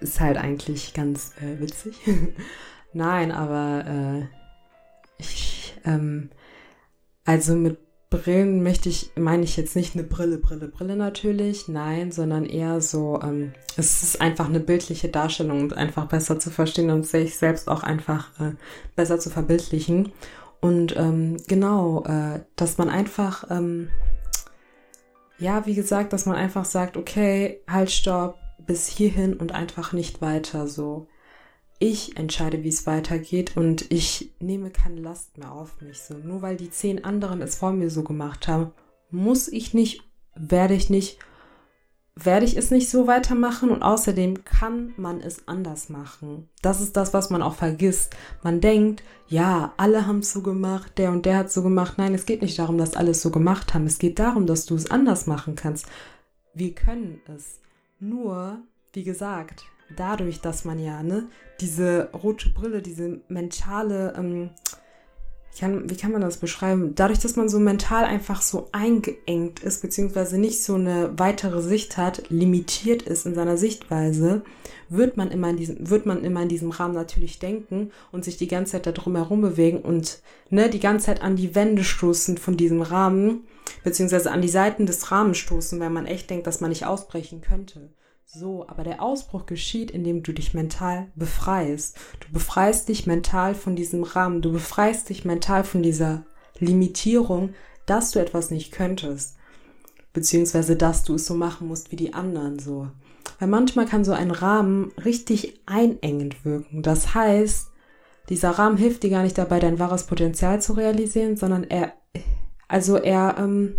ist 0.00 0.20
halt 0.20 0.38
eigentlich 0.38 0.94
ganz 0.94 1.32
äh, 1.40 1.60
witzig. 1.60 1.96
Nein, 2.92 3.32
aber 3.32 3.84
äh, 3.86 4.26
ich, 5.18 5.78
ähm, 5.84 6.30
also 7.24 7.54
mit 7.54 7.78
Brillen 8.10 8.62
möchte 8.62 8.88
ich, 8.88 9.10
meine 9.16 9.42
ich 9.42 9.58
jetzt 9.58 9.76
nicht 9.76 9.94
eine 9.94 10.02
Brille, 10.02 10.38
Brille, 10.38 10.68
Brille 10.68 10.96
natürlich, 10.96 11.68
nein, 11.68 12.10
sondern 12.10 12.46
eher 12.46 12.80
so, 12.80 13.20
ähm, 13.22 13.52
es 13.76 14.02
ist 14.02 14.20
einfach 14.20 14.48
eine 14.48 14.60
bildliche 14.60 15.08
Darstellung, 15.08 15.64
um 15.64 15.72
einfach 15.72 16.06
besser 16.06 16.38
zu 16.38 16.50
verstehen 16.50 16.90
und 16.90 17.06
sich 17.06 17.36
selbst 17.36 17.68
auch 17.68 17.82
einfach 17.82 18.28
äh, 18.40 18.52
besser 18.96 19.18
zu 19.18 19.28
verbildlichen. 19.28 20.12
Und 20.60 20.96
ähm, 20.96 21.36
genau, 21.48 22.02
äh, 22.04 22.40
dass 22.56 22.78
man 22.78 22.88
einfach, 22.88 23.44
ähm, 23.50 23.90
ja, 25.38 25.66
wie 25.66 25.74
gesagt, 25.74 26.14
dass 26.14 26.24
man 26.24 26.36
einfach 26.36 26.64
sagt, 26.64 26.96
okay, 26.96 27.60
halt, 27.68 27.90
stopp, 27.90 28.38
bis 28.66 28.86
hierhin 28.88 29.34
und 29.34 29.52
einfach 29.52 29.92
nicht 29.92 30.22
weiter 30.22 30.66
so 30.66 31.08
ich 31.78 32.16
entscheide, 32.16 32.64
wie 32.64 32.68
es 32.68 32.86
weitergeht 32.86 33.56
und 33.56 33.90
ich 33.90 34.32
nehme 34.40 34.70
keine 34.70 35.00
Last 35.00 35.38
mehr 35.38 35.52
auf 35.52 35.80
mich. 35.80 36.00
So, 36.00 36.14
nur 36.14 36.42
weil 36.42 36.56
die 36.56 36.70
zehn 36.70 37.04
anderen 37.04 37.40
es 37.40 37.56
vor 37.56 37.72
mir 37.72 37.90
so 37.90 38.02
gemacht 38.02 38.48
haben, 38.48 38.72
muss 39.10 39.48
ich 39.48 39.74
nicht, 39.74 40.02
werde 40.34 40.74
ich 40.74 40.90
nicht, 40.90 41.18
werde 42.16 42.46
ich 42.46 42.56
es 42.56 42.72
nicht 42.72 42.90
so 42.90 43.06
weitermachen 43.06 43.70
und 43.70 43.82
außerdem 43.82 44.42
kann 44.42 44.92
man 44.96 45.20
es 45.20 45.46
anders 45.46 45.88
machen. 45.88 46.48
Das 46.62 46.80
ist 46.80 46.96
das, 46.96 47.14
was 47.14 47.30
man 47.30 47.42
auch 47.42 47.54
vergisst. 47.54 48.16
Man 48.42 48.60
denkt, 48.60 49.04
ja, 49.28 49.72
alle 49.76 50.06
haben 50.06 50.18
es 50.18 50.32
so 50.32 50.42
gemacht, 50.42 50.98
der 50.98 51.12
und 51.12 51.26
der 51.26 51.36
hat 51.38 51.52
so 51.52 51.62
gemacht. 51.62 51.94
Nein, 51.96 52.14
es 52.14 52.26
geht 52.26 52.42
nicht 52.42 52.58
darum, 52.58 52.76
dass 52.76 52.96
alle 52.96 53.12
es 53.12 53.22
so 53.22 53.30
gemacht 53.30 53.72
haben. 53.72 53.86
Es 53.86 54.00
geht 54.00 54.18
darum, 54.18 54.46
dass 54.46 54.66
du 54.66 54.74
es 54.74 54.90
anders 54.90 55.28
machen 55.28 55.54
kannst. 55.54 55.86
Wir 56.54 56.74
können 56.74 57.20
es. 57.32 57.60
Nur, 58.00 58.62
wie 58.92 59.04
gesagt, 59.04 59.64
dadurch, 59.96 60.40
dass 60.40 60.64
man 60.64 60.78
ja 60.78 61.02
ne, 61.02 61.26
diese 61.60 62.10
rote 62.12 62.50
Brille, 62.50 62.82
diese 62.82 63.20
mentale, 63.28 64.14
ähm, 64.16 64.50
kann, 65.58 65.90
wie 65.90 65.96
kann 65.96 66.12
man 66.12 66.20
das 66.20 66.36
beschreiben? 66.36 66.94
Dadurch, 66.94 67.18
dass 67.18 67.36
man 67.36 67.48
so 67.48 67.58
mental 67.58 68.04
einfach 68.04 68.42
so 68.42 68.68
eingeengt 68.72 69.60
ist, 69.60 69.82
beziehungsweise 69.82 70.38
nicht 70.38 70.62
so 70.62 70.74
eine 70.74 71.18
weitere 71.18 71.62
Sicht 71.62 71.96
hat, 71.96 72.30
limitiert 72.30 73.02
ist 73.02 73.26
in 73.26 73.34
seiner 73.34 73.56
Sichtweise, 73.56 74.42
wird 74.88 75.16
man 75.16 75.30
immer 75.30 75.50
in 75.50 75.56
diesem, 75.56 75.90
wird 75.90 76.06
man 76.06 76.24
immer 76.24 76.42
in 76.42 76.48
diesem 76.48 76.70
Rahmen 76.70 76.94
natürlich 76.94 77.38
denken 77.38 77.90
und 78.12 78.24
sich 78.24 78.36
die 78.36 78.48
ganze 78.48 78.72
Zeit 78.72 78.86
da 78.86 78.92
drum 78.92 79.16
herum 79.16 79.40
bewegen 79.40 79.80
und 79.80 80.20
ne, 80.50 80.70
die 80.70 80.80
ganze 80.80 81.06
Zeit 81.06 81.22
an 81.22 81.36
die 81.36 81.54
Wände 81.54 81.84
stoßen 81.84 82.38
von 82.38 82.56
diesem 82.56 82.82
Rahmen, 82.82 83.44
beziehungsweise 83.84 84.30
an 84.30 84.42
die 84.42 84.48
Seiten 84.48 84.86
des 84.86 85.10
Rahmens 85.10 85.38
stoßen, 85.38 85.78
weil 85.80 85.90
man 85.90 86.06
echt 86.06 86.30
denkt, 86.30 86.46
dass 86.46 86.60
man 86.60 86.70
nicht 86.70 86.86
ausbrechen 86.86 87.40
könnte. 87.40 87.90
So, 88.30 88.66
aber 88.68 88.84
der 88.84 89.02
Ausbruch 89.02 89.46
geschieht, 89.46 89.90
indem 89.90 90.22
du 90.22 90.34
dich 90.34 90.52
mental 90.52 91.06
befreist. 91.14 91.96
Du 92.20 92.30
befreist 92.30 92.90
dich 92.90 93.06
mental 93.06 93.54
von 93.54 93.74
diesem 93.74 94.02
Rahmen. 94.02 94.42
Du 94.42 94.52
befreist 94.52 95.08
dich 95.08 95.24
mental 95.24 95.64
von 95.64 95.82
dieser 95.82 96.26
Limitierung, 96.58 97.54
dass 97.86 98.10
du 98.10 98.18
etwas 98.18 98.50
nicht 98.50 98.70
könntest. 98.70 99.38
Beziehungsweise, 100.12 100.76
dass 100.76 101.04
du 101.04 101.14
es 101.14 101.24
so 101.24 101.34
machen 101.34 101.68
musst 101.68 101.90
wie 101.90 101.96
die 101.96 102.12
anderen 102.12 102.58
so. 102.58 102.88
Weil 103.38 103.48
manchmal 103.48 103.86
kann 103.86 104.04
so 104.04 104.12
ein 104.12 104.30
Rahmen 104.30 104.92
richtig 105.02 105.62
einengend 105.64 106.44
wirken. 106.44 106.82
Das 106.82 107.14
heißt, 107.14 107.68
dieser 108.28 108.50
Rahmen 108.50 108.76
hilft 108.76 109.04
dir 109.04 109.10
gar 109.10 109.22
nicht 109.22 109.38
dabei, 109.38 109.58
dein 109.58 109.78
wahres 109.78 110.04
Potenzial 110.04 110.60
zu 110.60 110.74
realisieren, 110.74 111.38
sondern 111.38 111.64
er, 111.64 111.94
also 112.68 112.98
er 112.98 113.36
ähm, 113.38 113.76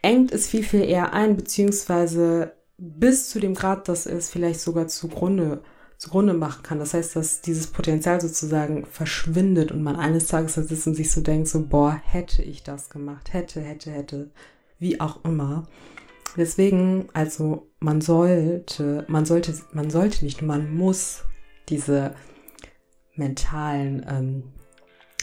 engt 0.00 0.30
es 0.30 0.46
viel, 0.46 0.62
viel 0.62 0.84
eher 0.84 1.12
ein, 1.12 1.36
beziehungsweise 1.36 2.52
bis 2.78 3.28
zu 3.28 3.40
dem 3.40 3.54
Grad, 3.54 3.88
dass 3.88 4.06
es 4.06 4.30
vielleicht 4.30 4.60
sogar 4.60 4.86
zugrunde, 4.86 5.62
zugrunde 5.96 6.32
machen 6.32 6.62
kann. 6.62 6.78
Das 6.78 6.94
heißt, 6.94 7.16
dass 7.16 7.40
dieses 7.40 7.66
Potenzial 7.66 8.20
sozusagen 8.20 8.86
verschwindet 8.86 9.72
und 9.72 9.82
man 9.82 9.96
eines 9.96 10.28
Tages 10.28 10.54
da 10.54 10.62
sitzt 10.62 10.86
und 10.86 10.94
sich 10.94 11.10
so 11.10 11.20
denkt, 11.20 11.48
so, 11.48 11.66
boah, 11.66 12.00
hätte 12.04 12.42
ich 12.42 12.62
das 12.62 12.88
gemacht, 12.88 13.32
hätte, 13.32 13.60
hätte, 13.60 13.90
hätte, 13.90 14.30
wie 14.78 15.00
auch 15.00 15.24
immer. 15.24 15.66
Deswegen, 16.36 17.08
also 17.14 17.68
man 17.80 18.00
sollte, 18.00 19.04
man 19.08 19.24
sollte, 19.24 19.54
man 19.72 19.90
sollte 19.90 20.24
nicht, 20.24 20.42
man 20.42 20.72
muss 20.72 21.24
diese 21.68 22.14
mentalen 23.14 24.06
ähm, 24.08 24.42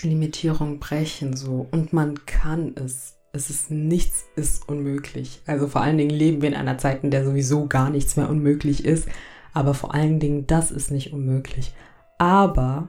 Limitierungen 0.02 0.80
brechen 0.80 1.38
so 1.38 1.68
und 1.72 1.94
man 1.94 2.26
kann 2.26 2.76
es 2.76 3.15
es 3.36 3.50
ist 3.50 3.70
nichts 3.70 4.26
ist 4.36 4.68
unmöglich. 4.70 5.42
Also 5.46 5.68
vor 5.68 5.82
allen 5.82 5.98
Dingen 5.98 6.10
leben 6.10 6.42
wir 6.42 6.50
in 6.50 6.56
einer 6.56 6.78
Zeit, 6.78 7.04
in 7.04 7.12
der 7.12 7.26
sowieso 7.26 7.68
gar 7.68 7.90
nichts 7.90 8.16
mehr 8.16 8.30
unmöglich 8.30 8.86
ist. 8.86 9.08
Aber 9.54 9.74
vor 9.74 9.94
allen 9.94 10.20
Dingen, 10.20 10.48
das 10.48 10.72
ist 10.72 10.90
nicht 10.90 11.14
unmöglich. 11.14 11.74
Aber 12.18 12.88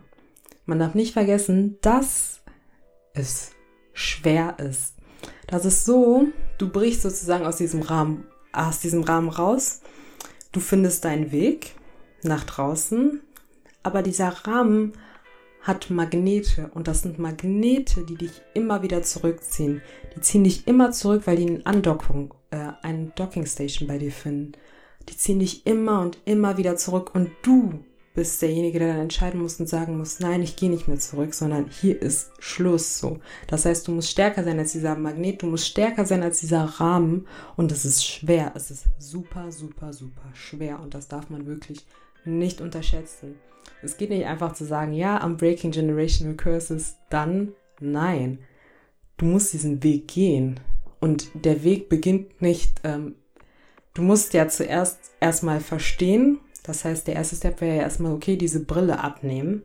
man 0.65 0.79
darf 0.79 0.95
nicht 0.95 1.12
vergessen, 1.12 1.79
dass 1.83 2.43
es 3.12 3.53
schwer 3.93 4.59
ist. 4.59 4.95
Das 5.47 5.65
ist 5.65 5.85
so, 5.85 6.29
du 6.59 6.69
brichst 6.71 7.03
sozusagen 7.03 7.45
aus 7.47 7.57
diesem 7.57 7.83
Rahmen, 7.83 8.25
aus 8.53 8.81
diesem 8.81 9.03
Rahmen 9.03 9.29
raus. 9.29 9.81
Du 10.53 10.61
findest 10.61 11.05
deinen 11.05 11.33
Weg 11.33 11.75
nach 12.23 12.45
draußen, 12.45 13.21
aber 13.83 14.03
dieser 14.03 14.29
Rahmen 14.29 14.93
hat 15.66 15.90
Magnete 15.90 16.70
und 16.75 16.87
das 16.87 17.02
sind 17.02 17.18
Magnete, 17.18 18.04
die 18.04 18.14
dich 18.14 18.42
immer 18.54 18.82
wieder 18.82 19.02
zurückziehen. 19.02 19.82
Die 20.14 20.20
ziehen 20.20 20.44
dich 20.44 20.66
immer 20.68 20.92
zurück, 20.92 21.23
weil 21.25 21.37
die 21.37 21.49
eine 21.49 21.66
Andockung, 21.66 22.35
äh, 22.50 22.68
eine 22.82 23.12
Dockingstation 23.16 23.88
bei 23.88 23.99
dir 23.99 24.12
finden. 24.12 24.52
Die 25.08 25.16
ziehen 25.16 25.40
dich 25.40 25.66
immer 25.66 26.00
und 26.02 26.18
immer 26.25 26.56
wieder 26.56 26.76
zurück 26.76 27.14
und 27.14 27.30
du 27.42 27.80
bist 28.14 28.40
derjenige, 28.42 28.78
der 28.78 28.88
dann 28.94 29.02
entscheiden 29.02 29.42
muss 29.42 29.61
und 29.61 29.68
sagen 29.68 29.99
muss, 29.99 30.20
nein, 30.20 30.42
ich 30.42 30.56
gehe 30.56 30.70
nicht 30.70 30.88
mehr 30.88 30.99
zurück, 30.99 31.35
sondern 31.35 31.68
hier 31.68 32.00
ist 32.00 32.30
Schluss 32.38 32.99
so. 32.99 33.18
Das 33.46 33.64
heißt, 33.66 33.87
du 33.87 33.92
musst 33.92 34.11
stärker 34.11 34.42
sein 34.42 34.58
als 34.58 34.73
dieser 34.73 34.96
Magnet, 34.96 35.42
du 35.42 35.46
musst 35.46 35.66
stärker 35.66 36.06
sein 36.06 36.23
als 36.23 36.40
dieser 36.40 36.64
Rahmen 36.64 37.26
und 37.56 37.70
es 37.73 37.85
ist 37.85 38.06
schwer, 38.06 38.52
es 38.54 38.70
ist 38.70 38.87
super, 38.99 39.52
super, 39.52 39.92
super 39.92 40.30
schwer 40.32 40.80
und 40.80 40.94
das 40.94 41.08
darf 41.08 41.28
man 41.28 41.46
wirklich 41.46 41.85
nicht 42.25 42.61
unterschätzen. 42.61 43.35
Es 43.83 43.97
geht 43.97 44.11
nicht 44.11 44.26
einfach 44.26 44.54
zu 44.54 44.64
sagen, 44.64 44.92
ja, 44.92 45.23
I'm 45.23 45.37
breaking 45.37 45.71
generational 45.71 46.37
curses, 46.37 46.97
dann 47.11 47.52
nein. 47.80 48.38
Du 49.16 49.26
musst 49.26 49.52
diesen 49.52 49.83
Weg 49.83 50.09
gehen. 50.09 50.61
Und 51.00 51.30
der 51.35 51.62
Weg 51.62 51.88
beginnt 51.88 52.40
nicht, 52.42 52.80
ähm, 52.85 53.14
du 53.95 54.02
musst 54.02 54.35
ja 54.35 54.49
zuerst 54.49 54.99
erstmal 55.21 55.61
verstehen. 55.61 56.40
Das 56.62 56.85
heißt, 56.85 57.06
der 57.06 57.14
erste 57.14 57.37
Step 57.37 57.61
wäre 57.61 57.76
ja 57.76 57.83
erstmal, 57.83 58.12
okay, 58.12 58.37
diese 58.37 58.64
Brille 58.64 59.00
abnehmen. 59.00 59.62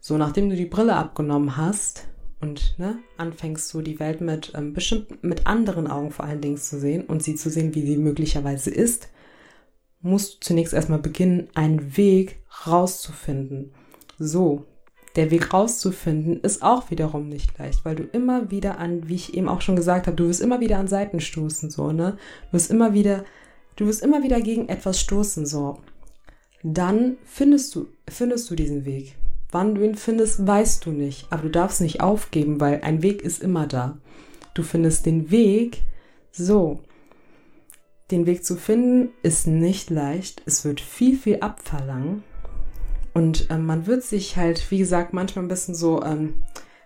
So, 0.00 0.16
nachdem 0.16 0.48
du 0.48 0.56
die 0.56 0.66
Brille 0.66 0.94
abgenommen 0.94 1.56
hast 1.56 2.06
und 2.40 2.78
ne, 2.78 2.98
anfängst 3.16 3.72
du 3.74 3.82
die 3.82 3.98
Welt 3.98 4.20
mit 4.20 4.52
ähm, 4.54 4.72
bestimmt 4.72 5.24
mit 5.24 5.46
anderen 5.46 5.88
Augen 5.88 6.12
vor 6.12 6.24
allen 6.24 6.40
Dingen 6.40 6.56
zu 6.56 6.78
sehen 6.78 7.04
und 7.04 7.22
sie 7.22 7.34
zu 7.34 7.50
sehen, 7.50 7.74
wie 7.74 7.84
sie 7.84 7.96
möglicherweise 7.96 8.70
ist, 8.70 9.08
musst 10.00 10.34
du 10.34 10.40
zunächst 10.40 10.74
erstmal 10.74 10.98
beginnen, 10.98 11.48
einen 11.54 11.96
Weg 11.96 12.38
rauszufinden. 12.66 13.72
So, 14.18 14.64
der 15.16 15.30
Weg 15.30 15.52
rauszufinden 15.52 16.40
ist 16.40 16.62
auch 16.62 16.90
wiederum 16.90 17.28
nicht 17.28 17.58
leicht, 17.58 17.84
weil 17.84 17.96
du 17.96 18.04
immer 18.04 18.50
wieder 18.50 18.78
an, 18.78 19.08
wie 19.08 19.16
ich 19.16 19.34
eben 19.34 19.48
auch 19.48 19.60
schon 19.60 19.76
gesagt 19.76 20.06
habe, 20.06 20.16
du 20.16 20.28
wirst 20.28 20.40
immer 20.40 20.60
wieder 20.60 20.78
an 20.78 20.88
Seiten 20.88 21.20
stoßen, 21.20 21.70
so, 21.70 21.92
ne? 21.92 22.16
Du 22.46 22.52
wirst 22.52 22.70
immer 22.70 22.94
wieder, 22.94 23.24
du 23.76 23.86
wirst 23.86 24.02
immer 24.02 24.22
wieder 24.22 24.40
gegen 24.40 24.68
etwas 24.68 25.00
stoßen, 25.00 25.46
so. 25.46 25.78
Dann 26.62 27.16
findest 27.24 27.74
du, 27.74 27.86
findest 28.08 28.50
du 28.50 28.54
diesen 28.54 28.84
Weg. 28.84 29.16
Wann 29.50 29.74
du 29.74 29.82
ihn 29.82 29.94
findest, 29.94 30.46
weißt 30.46 30.84
du 30.84 30.90
nicht. 30.90 31.26
Aber 31.30 31.42
du 31.42 31.50
darfst 31.50 31.80
nicht 31.80 32.00
aufgeben, 32.00 32.60
weil 32.60 32.80
ein 32.82 33.02
Weg 33.02 33.22
ist 33.22 33.42
immer 33.42 33.66
da. 33.66 33.98
Du 34.54 34.62
findest 34.62 35.06
den 35.06 35.30
Weg. 35.30 35.82
So. 36.32 36.80
Den 38.10 38.24
Weg 38.24 38.44
zu 38.44 38.56
finden 38.56 39.10
ist 39.22 39.46
nicht 39.46 39.90
leicht. 39.90 40.42
Es 40.46 40.64
wird 40.64 40.80
viel, 40.80 41.16
viel 41.16 41.40
abverlangen. 41.40 42.22
Und 43.12 43.48
ähm, 43.50 43.66
man 43.66 43.86
wird 43.86 44.02
sich 44.02 44.36
halt, 44.36 44.70
wie 44.70 44.78
gesagt, 44.78 45.12
manchmal 45.12 45.44
ein 45.44 45.48
bisschen 45.48 45.74
so 45.74 46.02
ähm, 46.02 46.34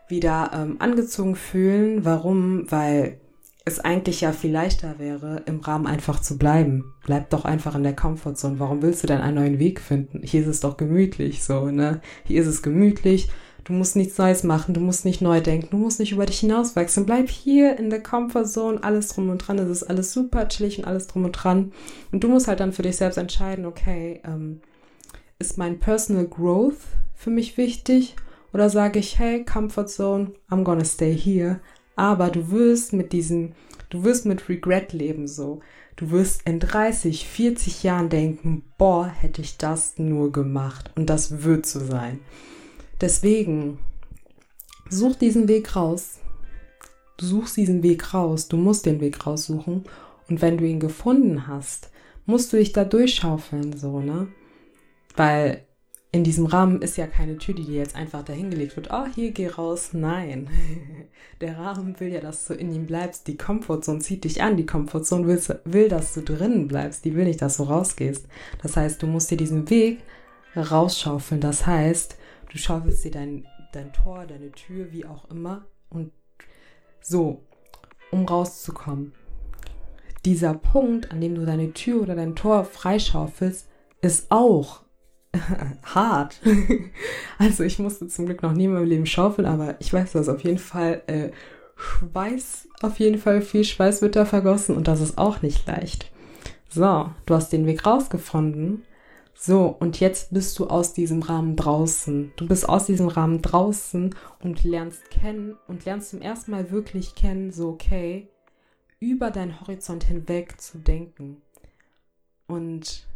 wieder 0.09 0.51
ähm, 0.53 0.77
angezogen 0.81 1.37
fühlen. 1.37 2.05
Warum? 2.05 2.71
Weil 2.71 3.21
es 3.65 3.79
eigentlich 3.79 4.21
ja 4.23 4.33
viel 4.33 4.51
leichter 4.51 4.99
wäre, 4.99 5.43
im 5.47 5.61
Rahmen 5.61 5.87
einfach 5.87 6.21
zu 6.21 6.37
bleiben. 6.39 6.93
Bleib 7.05 7.31
doch 7.31 7.45
einfach 7.45 7.77
in 7.77 7.85
der 7.85 7.95
Comfortzone. 7.95 8.59
Warum 8.59 8.83
willst 8.83 9.05
du 9.05 9.07
denn 9.07 9.21
einen 9.21 9.37
neuen 9.37 9.59
Weg 9.61 9.81
finden? 9.81 10.23
Hier 10.25 10.41
ist 10.41 10.49
es 10.49 10.61
doch 10.61 10.77
gemütlich, 10.77 11.45
so, 11.45 11.67
ne? 11.67 12.01
Hier 12.25 12.43
ist 12.43 12.49
es 12.49 12.63
gemütlich. 12.63 13.29
Du 13.65 13.73
musst 13.73 13.97
nichts 13.97 14.19
Neues 14.19 14.43
machen, 14.43 14.75
du 14.75 14.81
musst 14.81 15.05
nicht 15.05 15.23
neu 15.23 15.41
denken, 15.41 15.69
du 15.71 15.77
musst 15.77 16.01
nicht 16.01 16.13
über 16.13 16.27
dich 16.27 16.41
hinauswachsen. 16.41 17.07
Bleib 17.07 17.29
hier 17.29 17.79
in 17.79 17.91
der 17.91 18.03
Comfortzone, 18.03 18.83
alles 18.83 19.09
drum 19.09 19.29
und 19.29 19.39
dran. 19.39 19.59
Es 19.59 19.69
ist 19.69 19.85
alles 19.85 20.13
super 20.13 20.49
chillig 20.49 20.79
und 20.79 20.85
alles 20.85 21.07
drum 21.07 21.25
und 21.25 21.33
dran. 21.33 21.73
Und 22.11 22.25
du 22.25 22.29
musst 22.29 22.49
halt 22.49 22.61
dann 22.61 22.73
für 22.73 22.83
dich 22.83 22.97
selbst 22.97 23.19
entscheiden, 23.19 23.67
okay, 23.67 24.21
ähm, 24.25 24.61
ist 25.39 25.59
mein 25.59 25.79
Personal 25.79 26.27
Growth 26.27 26.79
für 27.15 27.31
mich 27.31 27.57
wichtig? 27.57 28.17
Oder 28.53 28.69
sage 28.69 28.99
ich, 28.99 29.19
hey, 29.19 29.45
Comfortzone, 29.45 30.33
I'm 30.51 30.65
gonna 30.65 30.85
stay 30.85 31.17
here 31.17 31.61
aber 31.97 32.31
du 32.31 32.51
wirst 32.51 32.93
mit 32.93 33.13
diesen, 33.13 33.55
du 33.91 34.05
wirst 34.05 34.27
mit 34.27 34.49
Regret 34.49 34.93
leben 34.93 35.29
so. 35.29 35.61
Du 35.97 36.11
wirst 36.11 36.47
in 36.47 36.59
30, 36.59 37.29
40 37.29 37.83
Jahren 37.83 38.09
denken, 38.09 38.65
boah, 38.79 39.07
hätte 39.07 39.43
ich 39.43 39.59
das 39.59 39.99
nur 39.99 40.33
gemacht. 40.33 40.91
Und 40.97 41.11
das 41.11 41.43
wird 41.43 41.67
so 41.67 41.81
sein. 41.81 42.21
Deswegen, 43.03 43.79
such 44.89 45.17
diesen 45.17 45.49
Weg 45.49 45.75
raus. 45.75 46.21
Du 47.17 47.27
suchst 47.27 47.57
diesen 47.57 47.83
Weg 47.83 48.15
raus. 48.15 48.49
Du 48.49 48.57
musst 48.57 48.87
den 48.87 49.01
Weg 49.01 49.27
raussuchen. 49.27 49.85
Und 50.29 50.41
wenn 50.41 50.57
du 50.57 50.65
ihn 50.65 50.81
gefunden 50.81 51.49
hast, 51.49 51.91
musst 52.27 52.53
du 52.53 52.57
dich 52.57 52.73
da 52.73 52.85
durchschaufeln, 52.85 53.77
so, 53.77 54.01
ne? 54.01 54.29
Weil 55.17 55.67
in 56.13 56.25
diesem 56.25 56.47
Rahmen 56.47 56.81
ist 56.81 56.97
ja 56.97 57.07
keine 57.07 57.39
Tür, 57.39 57.55
die 57.55 57.65
dir 57.65 57.79
jetzt 57.79 57.97
einfach 57.97 58.23
dahingelegt 58.23 58.77
wird. 58.77 58.91
Oh, 58.93 59.07
hier 59.15 59.33
geh 59.33 59.49
raus. 59.49 59.91
Nein. 59.93 60.49
Der 61.41 61.59
Rahmen 61.59 61.99
will 61.99 62.13
ja, 62.13 62.21
dass 62.21 62.47
du 62.47 62.55
in 62.55 62.73
ihm 62.73 62.87
bleibst. 62.87 63.27
Die 63.27 63.37
Komfortzone 63.37 63.99
zieht 63.99 64.25
dich 64.25 64.43
an. 64.43 64.57
Die 64.57 64.67
Komfortzone 64.67 65.27
will, 65.27 65.41
will, 65.65 65.89
dass 65.89 66.15
du 66.15 66.21
drinnen 66.21 66.69
bleibst. 66.69 67.05
Die 67.05 67.17
will 67.17 67.25
nicht, 67.25 67.43
dass 67.43 67.57
du 67.57 67.65
rausgehst. 67.65 68.27
Das 68.63 68.77
heißt, 68.77 69.03
du 69.03 69.07
musst 69.07 69.31
dir 69.31 69.39
diesen 69.39 69.69
Weg 69.71 70.01
rausschaufeln. 70.55 71.41
Das 71.41 71.67
heißt, 71.67 72.17
du 72.53 72.59
schaufelst 72.59 73.05
dir 73.05 73.11
dein, 73.11 73.47
dein 73.73 73.93
Tor, 73.93 74.27
deine 74.27 74.53
Tür, 74.53 74.93
wie 74.93 75.07
auch 75.07 75.31
immer. 75.31 75.65
Und 75.89 76.13
so, 77.01 77.43
um 78.11 78.27
rauszukommen. 78.27 79.13
Dieser 80.25 80.55
Punkt, 80.55 81.11
an 81.11 81.21
dem 81.21 81.35
du 81.35 81.45
deine 81.47 81.73
Tür 81.73 82.03
oder 82.03 82.15
dein 82.15 82.37
Tor 82.37 82.65
freischaufelst, 82.65 83.69
ist 84.03 84.31
auch 84.31 84.83
hart. 85.83 86.41
also 87.39 87.65
ich 87.65 87.79
musste 87.79 88.07
zum 88.07 88.27
Glück 88.27 88.43
noch 88.43 88.53
nie 88.53 88.67
in 88.67 88.75
meinem 88.75 88.87
Leben 88.87 89.07
schaufeln, 89.07 89.49
aber 89.49 89.77
ich 89.81 89.93
weiß, 89.93 90.13
dass 90.13 90.29
auf 90.29 90.45
jeden 90.45 90.59
Fall 90.59 91.03
äh, 91.07 91.31
Schweiß, 91.77 92.69
auf 92.83 93.01
jeden 93.01 93.19
Fall 93.19 93.41
viel 93.41 93.65
Schweiß 93.65 94.03
wird 94.03 94.15
da 94.15 94.25
vergossen 94.25 94.77
und 94.77 94.89
das 94.89 95.01
ist 95.01 95.19
auch 95.19 95.43
nicht 95.43 95.67
leicht. 95.67 96.13
So, 96.69 97.11
du 97.27 97.35
hast 97.35 97.53
den 97.53 97.67
Weg 97.67 97.85
rausgefunden. 97.85 98.85
So, 99.35 99.75
und 99.81 99.99
jetzt 99.99 100.33
bist 100.33 100.59
du 100.59 100.67
aus 100.69 100.93
diesem 100.93 101.23
Rahmen 101.23 101.57
draußen. 101.57 102.33
Du 102.37 102.47
bist 102.47 102.69
aus 102.69 102.87
diesem 102.87 103.09
Rahmen 103.09 103.43
draußen 103.43 104.15
und 104.41 104.65
lernst 104.65 105.11
kennen 105.11 105.57
und 105.67 105.85
lernst 105.85 106.11
zum 106.11 106.21
ersten 106.21 106.53
Mal 106.53 106.71
wirklich 106.71 107.15
kennen, 107.15 107.51
so 107.51 107.71
okay, 107.71 108.29
über 109.01 109.31
deinen 109.31 109.61
Horizont 109.61 110.05
hinweg 110.05 110.61
zu 110.61 110.79
denken. 110.79 111.43
Und 112.47 113.07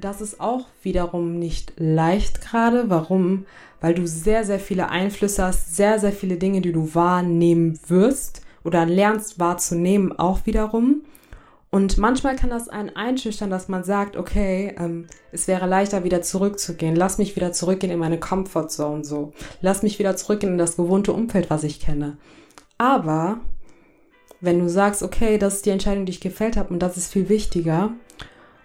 das 0.00 0.20
ist 0.20 0.40
auch 0.40 0.66
wiederum 0.82 1.38
nicht 1.38 1.74
leicht 1.76 2.40
gerade. 2.40 2.90
Warum? 2.90 3.46
Weil 3.80 3.94
du 3.94 4.08
sehr, 4.08 4.44
sehr 4.44 4.58
viele 4.58 4.88
Einflüsse 4.88 5.44
hast, 5.44 5.76
sehr, 5.76 6.00
sehr 6.00 6.12
viele 6.12 6.36
Dinge, 6.36 6.62
die 6.62 6.72
du 6.72 6.94
wahrnehmen 6.94 7.78
wirst 7.86 8.42
oder 8.64 8.86
lernst 8.86 9.38
wahrzunehmen, 9.38 10.18
auch 10.18 10.46
wiederum. 10.46 11.02
Und 11.74 11.98
manchmal 11.98 12.36
kann 12.36 12.50
das 12.50 12.68
einen 12.68 12.94
einschüchtern, 12.94 13.50
dass 13.50 13.66
man 13.66 13.82
sagt, 13.82 14.16
okay, 14.16 14.76
ähm, 14.78 15.08
es 15.32 15.48
wäre 15.48 15.66
leichter, 15.66 16.04
wieder 16.04 16.22
zurückzugehen. 16.22 16.94
Lass 16.94 17.18
mich 17.18 17.34
wieder 17.34 17.50
zurückgehen 17.50 17.92
in 17.92 17.98
meine 17.98 18.20
Comfortzone, 18.20 19.02
so. 19.02 19.32
Lass 19.60 19.82
mich 19.82 19.98
wieder 19.98 20.14
zurückgehen 20.14 20.52
in 20.52 20.58
das 20.58 20.76
gewohnte 20.76 21.12
Umfeld, 21.12 21.50
was 21.50 21.64
ich 21.64 21.80
kenne. 21.80 22.16
Aber 22.78 23.40
wenn 24.40 24.60
du 24.60 24.68
sagst, 24.68 25.02
okay, 25.02 25.36
das 25.36 25.56
ist 25.56 25.66
die 25.66 25.70
Entscheidung, 25.70 26.06
die 26.06 26.12
ich 26.12 26.20
gefällt 26.20 26.56
habe 26.56 26.72
und 26.72 26.78
das 26.78 26.96
ist 26.96 27.12
viel 27.12 27.28
wichtiger, 27.28 27.90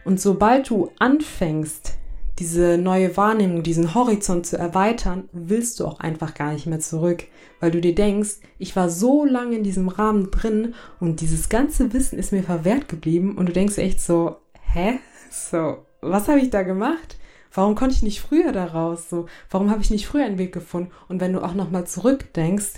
und 0.05 0.21
sobald 0.21 0.69
du 0.69 0.91
anfängst, 0.99 1.93
diese 2.37 2.77
neue 2.77 3.17
Wahrnehmung, 3.17 3.63
diesen 3.63 3.95
Horizont 3.95 4.45
zu 4.45 4.55
erweitern, 4.55 5.29
willst 5.31 5.79
du 5.79 5.87
auch 5.87 5.99
einfach 5.99 6.35
gar 6.35 6.53
nicht 6.53 6.67
mehr 6.67 6.79
zurück, 6.79 7.23
weil 7.59 7.71
du 7.71 7.81
dir 7.81 7.95
denkst, 7.95 8.37
ich 8.57 8.75
war 8.75 8.89
so 8.89 9.25
lange 9.25 9.55
in 9.55 9.63
diesem 9.63 9.87
Rahmen 9.87 10.31
drin 10.31 10.73
und 10.99 11.21
dieses 11.21 11.49
ganze 11.49 11.93
Wissen 11.93 12.19
ist 12.19 12.31
mir 12.31 12.43
verwehrt 12.43 12.87
geblieben 12.87 13.37
und 13.37 13.47
du 13.47 13.53
denkst 13.53 13.77
echt 13.77 14.01
so, 14.01 14.37
hä? 14.73 14.99
So, 15.31 15.85
was 16.01 16.27
habe 16.27 16.39
ich 16.39 16.49
da 16.49 16.63
gemacht? 16.63 17.17
Warum 17.53 17.75
konnte 17.75 17.95
ich 17.95 18.03
nicht 18.03 18.21
früher 18.21 18.51
da 18.51 18.65
raus? 18.65 19.09
So, 19.09 19.27
warum 19.49 19.69
habe 19.69 19.81
ich 19.81 19.89
nicht 19.89 20.07
früher 20.07 20.25
einen 20.25 20.37
Weg 20.37 20.53
gefunden? 20.53 20.91
Und 21.07 21.19
wenn 21.19 21.33
du 21.33 21.43
auch 21.43 21.53
nochmal 21.53 21.85
zurückdenkst, 21.85 22.73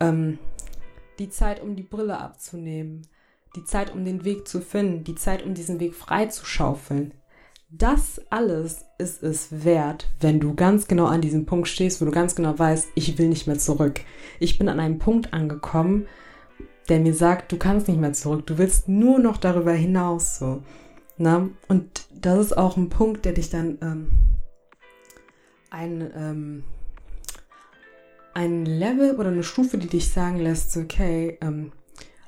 ähm, 0.00 0.38
die 1.18 1.30
Zeit, 1.30 1.62
um 1.62 1.76
die 1.76 1.82
Brille 1.82 2.18
abzunehmen, 2.18 3.02
die 3.56 3.64
Zeit, 3.64 3.92
um 3.92 4.04
den 4.04 4.24
Weg 4.24 4.46
zu 4.46 4.60
finden, 4.60 5.04
die 5.04 5.14
Zeit, 5.14 5.44
um 5.44 5.54
diesen 5.54 5.80
Weg 5.80 5.94
frei 5.94 6.26
zu 6.26 6.44
schaufeln. 6.44 7.14
Das 7.72 8.20
alles 8.30 8.84
ist 8.98 9.22
es 9.22 9.64
wert, 9.64 10.08
wenn 10.18 10.40
du 10.40 10.56
ganz 10.56 10.88
genau 10.88 11.06
an 11.06 11.20
diesem 11.20 11.46
Punkt 11.46 11.68
stehst, 11.68 12.00
wo 12.00 12.04
du 12.04 12.10
ganz 12.10 12.34
genau 12.34 12.58
weißt, 12.58 12.88
ich 12.96 13.16
will 13.16 13.28
nicht 13.28 13.46
mehr 13.46 13.58
zurück. 13.58 14.00
Ich 14.40 14.58
bin 14.58 14.68
an 14.68 14.80
einem 14.80 14.98
Punkt 14.98 15.32
angekommen, 15.32 16.08
der 16.88 16.98
mir 16.98 17.14
sagt, 17.14 17.52
du 17.52 17.58
kannst 17.58 17.86
nicht 17.86 18.00
mehr 18.00 18.12
zurück, 18.12 18.44
du 18.48 18.58
willst 18.58 18.88
nur 18.88 19.20
noch 19.20 19.36
darüber 19.36 19.72
hinaus 19.72 20.38
so. 20.40 20.64
Na? 21.16 21.48
Und 21.68 22.08
das 22.12 22.46
ist 22.46 22.58
auch 22.58 22.76
ein 22.76 22.88
Punkt, 22.88 23.24
der 23.24 23.34
dich 23.34 23.50
dann 23.50 23.78
ähm, 23.82 24.10
ein, 25.70 26.10
ähm, 26.16 26.64
ein 28.34 28.66
Level 28.66 29.14
oder 29.14 29.28
eine 29.28 29.44
Stufe, 29.44 29.78
die 29.78 29.86
dich 29.86 30.08
sagen 30.08 30.40
lässt, 30.40 30.76
okay, 30.76 31.38
ähm, 31.40 31.70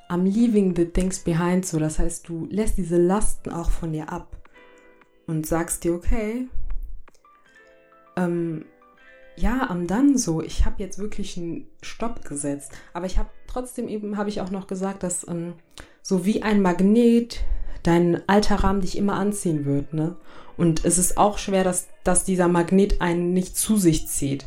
I'm 0.09 0.23
leaving 0.23 0.73
the 0.73 0.85
things 0.85 1.19
behind, 1.19 1.65
so 1.65 1.79
das 1.79 1.99
heißt, 1.99 2.29
du 2.29 2.47
lässt 2.49 2.77
diese 2.77 2.97
Lasten 2.97 3.49
auch 3.49 3.69
von 3.69 3.91
dir 3.91 4.09
ab 4.09 4.37
und 5.33 5.47
sagst 5.47 5.83
dir, 5.83 5.93
okay, 5.93 6.47
ähm, 8.15 8.65
ja, 9.35 9.69
am 9.69 9.87
dann 9.87 10.17
so, 10.17 10.41
ich 10.41 10.65
habe 10.65 10.81
jetzt 10.81 10.99
wirklich 10.99 11.37
einen 11.37 11.67
Stopp 11.81 12.23
gesetzt, 12.23 12.71
aber 12.93 13.05
ich 13.07 13.17
habe 13.17 13.29
trotzdem 13.47 13.87
eben, 13.87 14.17
habe 14.17 14.29
ich 14.29 14.41
auch 14.41 14.51
noch 14.51 14.67
gesagt, 14.67 15.03
dass 15.03 15.27
ähm, 15.27 15.53
so 16.01 16.25
wie 16.25 16.43
ein 16.43 16.61
Magnet 16.61 17.41
dein 17.81 18.21
alter 18.29 18.57
Rahmen 18.57 18.81
dich 18.81 18.97
immer 18.97 19.15
anziehen 19.15 19.65
wird, 19.65 19.93
ne? 19.93 20.15
Und 20.55 20.85
es 20.85 20.99
ist 20.99 21.17
auch 21.17 21.39
schwer, 21.39 21.63
dass, 21.63 21.87
dass 22.03 22.25
dieser 22.25 22.47
Magnet 22.47 23.01
einen 23.01 23.33
nicht 23.33 23.57
zu 23.57 23.77
sich 23.77 24.07
zieht. 24.07 24.45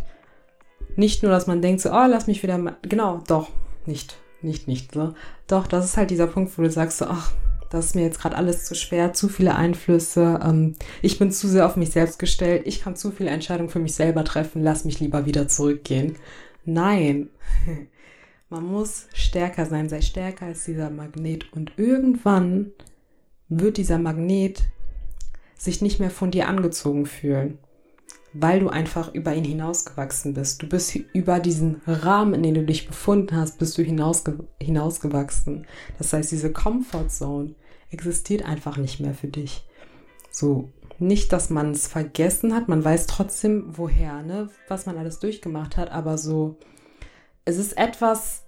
Nicht 0.94 1.24
nur, 1.24 1.32
dass 1.32 1.48
man 1.48 1.60
denkt 1.60 1.80
so, 1.80 1.90
oh, 1.90 2.06
lass 2.08 2.28
mich 2.28 2.44
wieder, 2.44 2.76
genau, 2.82 3.24
doch, 3.26 3.50
nicht 3.86 4.16
nicht, 4.46 4.68
nicht 4.68 4.92
so. 4.94 5.14
Doch, 5.46 5.66
das 5.66 5.84
ist 5.84 5.96
halt 5.96 6.10
dieser 6.10 6.26
Punkt, 6.26 6.56
wo 6.56 6.62
du 6.62 6.70
sagst 6.70 6.98
so, 6.98 7.06
ach, 7.06 7.32
das 7.70 7.86
ist 7.86 7.94
mir 7.94 8.02
jetzt 8.02 8.20
gerade 8.20 8.36
alles 8.36 8.64
zu 8.64 8.74
schwer, 8.74 9.12
zu 9.12 9.28
viele 9.28 9.54
Einflüsse, 9.54 10.40
ähm, 10.42 10.74
ich 11.02 11.18
bin 11.18 11.30
zu 11.30 11.48
sehr 11.48 11.66
auf 11.66 11.76
mich 11.76 11.90
selbst 11.90 12.18
gestellt, 12.18 12.62
ich 12.66 12.80
kann 12.80 12.96
zu 12.96 13.10
viele 13.10 13.30
Entscheidungen 13.30 13.70
für 13.70 13.78
mich 13.78 13.94
selber 13.94 14.24
treffen, 14.24 14.62
lass 14.62 14.84
mich 14.84 15.00
lieber 15.00 15.26
wieder 15.26 15.48
zurückgehen. 15.48 16.16
Nein, 16.64 17.30
man 18.48 18.64
muss 18.64 19.06
stärker 19.12 19.66
sein, 19.66 19.88
sei 19.88 20.00
stärker 20.00 20.46
als 20.46 20.64
dieser 20.64 20.90
Magnet. 20.90 21.52
Und 21.52 21.72
irgendwann 21.76 22.72
wird 23.48 23.76
dieser 23.76 23.98
Magnet 23.98 24.62
sich 25.56 25.80
nicht 25.80 26.00
mehr 26.00 26.10
von 26.10 26.30
dir 26.30 26.48
angezogen 26.48 27.06
fühlen, 27.06 27.58
weil 28.38 28.60
du 28.60 28.68
einfach 28.68 29.14
über 29.14 29.34
ihn 29.34 29.44
hinausgewachsen 29.44 30.34
bist. 30.34 30.62
Du 30.62 30.68
bist 30.68 30.94
über 30.94 31.40
diesen 31.40 31.80
Rahmen, 31.86 32.34
in 32.34 32.42
dem 32.42 32.54
du 32.54 32.64
dich 32.64 32.86
befunden 32.86 33.36
hast, 33.36 33.58
bist 33.58 33.78
du 33.78 33.82
hinausge 33.82 34.46
hinausgewachsen. 34.60 35.66
Das 35.98 36.12
heißt, 36.12 36.32
diese 36.32 36.52
Comfort 36.52 37.08
Zone 37.08 37.54
existiert 37.90 38.44
einfach 38.44 38.76
nicht 38.76 39.00
mehr 39.00 39.14
für 39.14 39.28
dich. 39.28 39.66
So, 40.30 40.70
nicht, 40.98 41.32
dass 41.32 41.50
man 41.50 41.70
es 41.70 41.86
vergessen 41.86 42.54
hat, 42.54 42.68
man 42.68 42.84
weiß 42.84 43.06
trotzdem, 43.06 43.64
woher, 43.68 44.22
ne, 44.22 44.48
was 44.68 44.86
man 44.86 44.98
alles 44.98 45.18
durchgemacht 45.18 45.76
hat, 45.76 45.90
aber 45.90 46.18
so, 46.18 46.58
es 47.44 47.58
ist 47.58 47.76
etwas, 47.78 48.44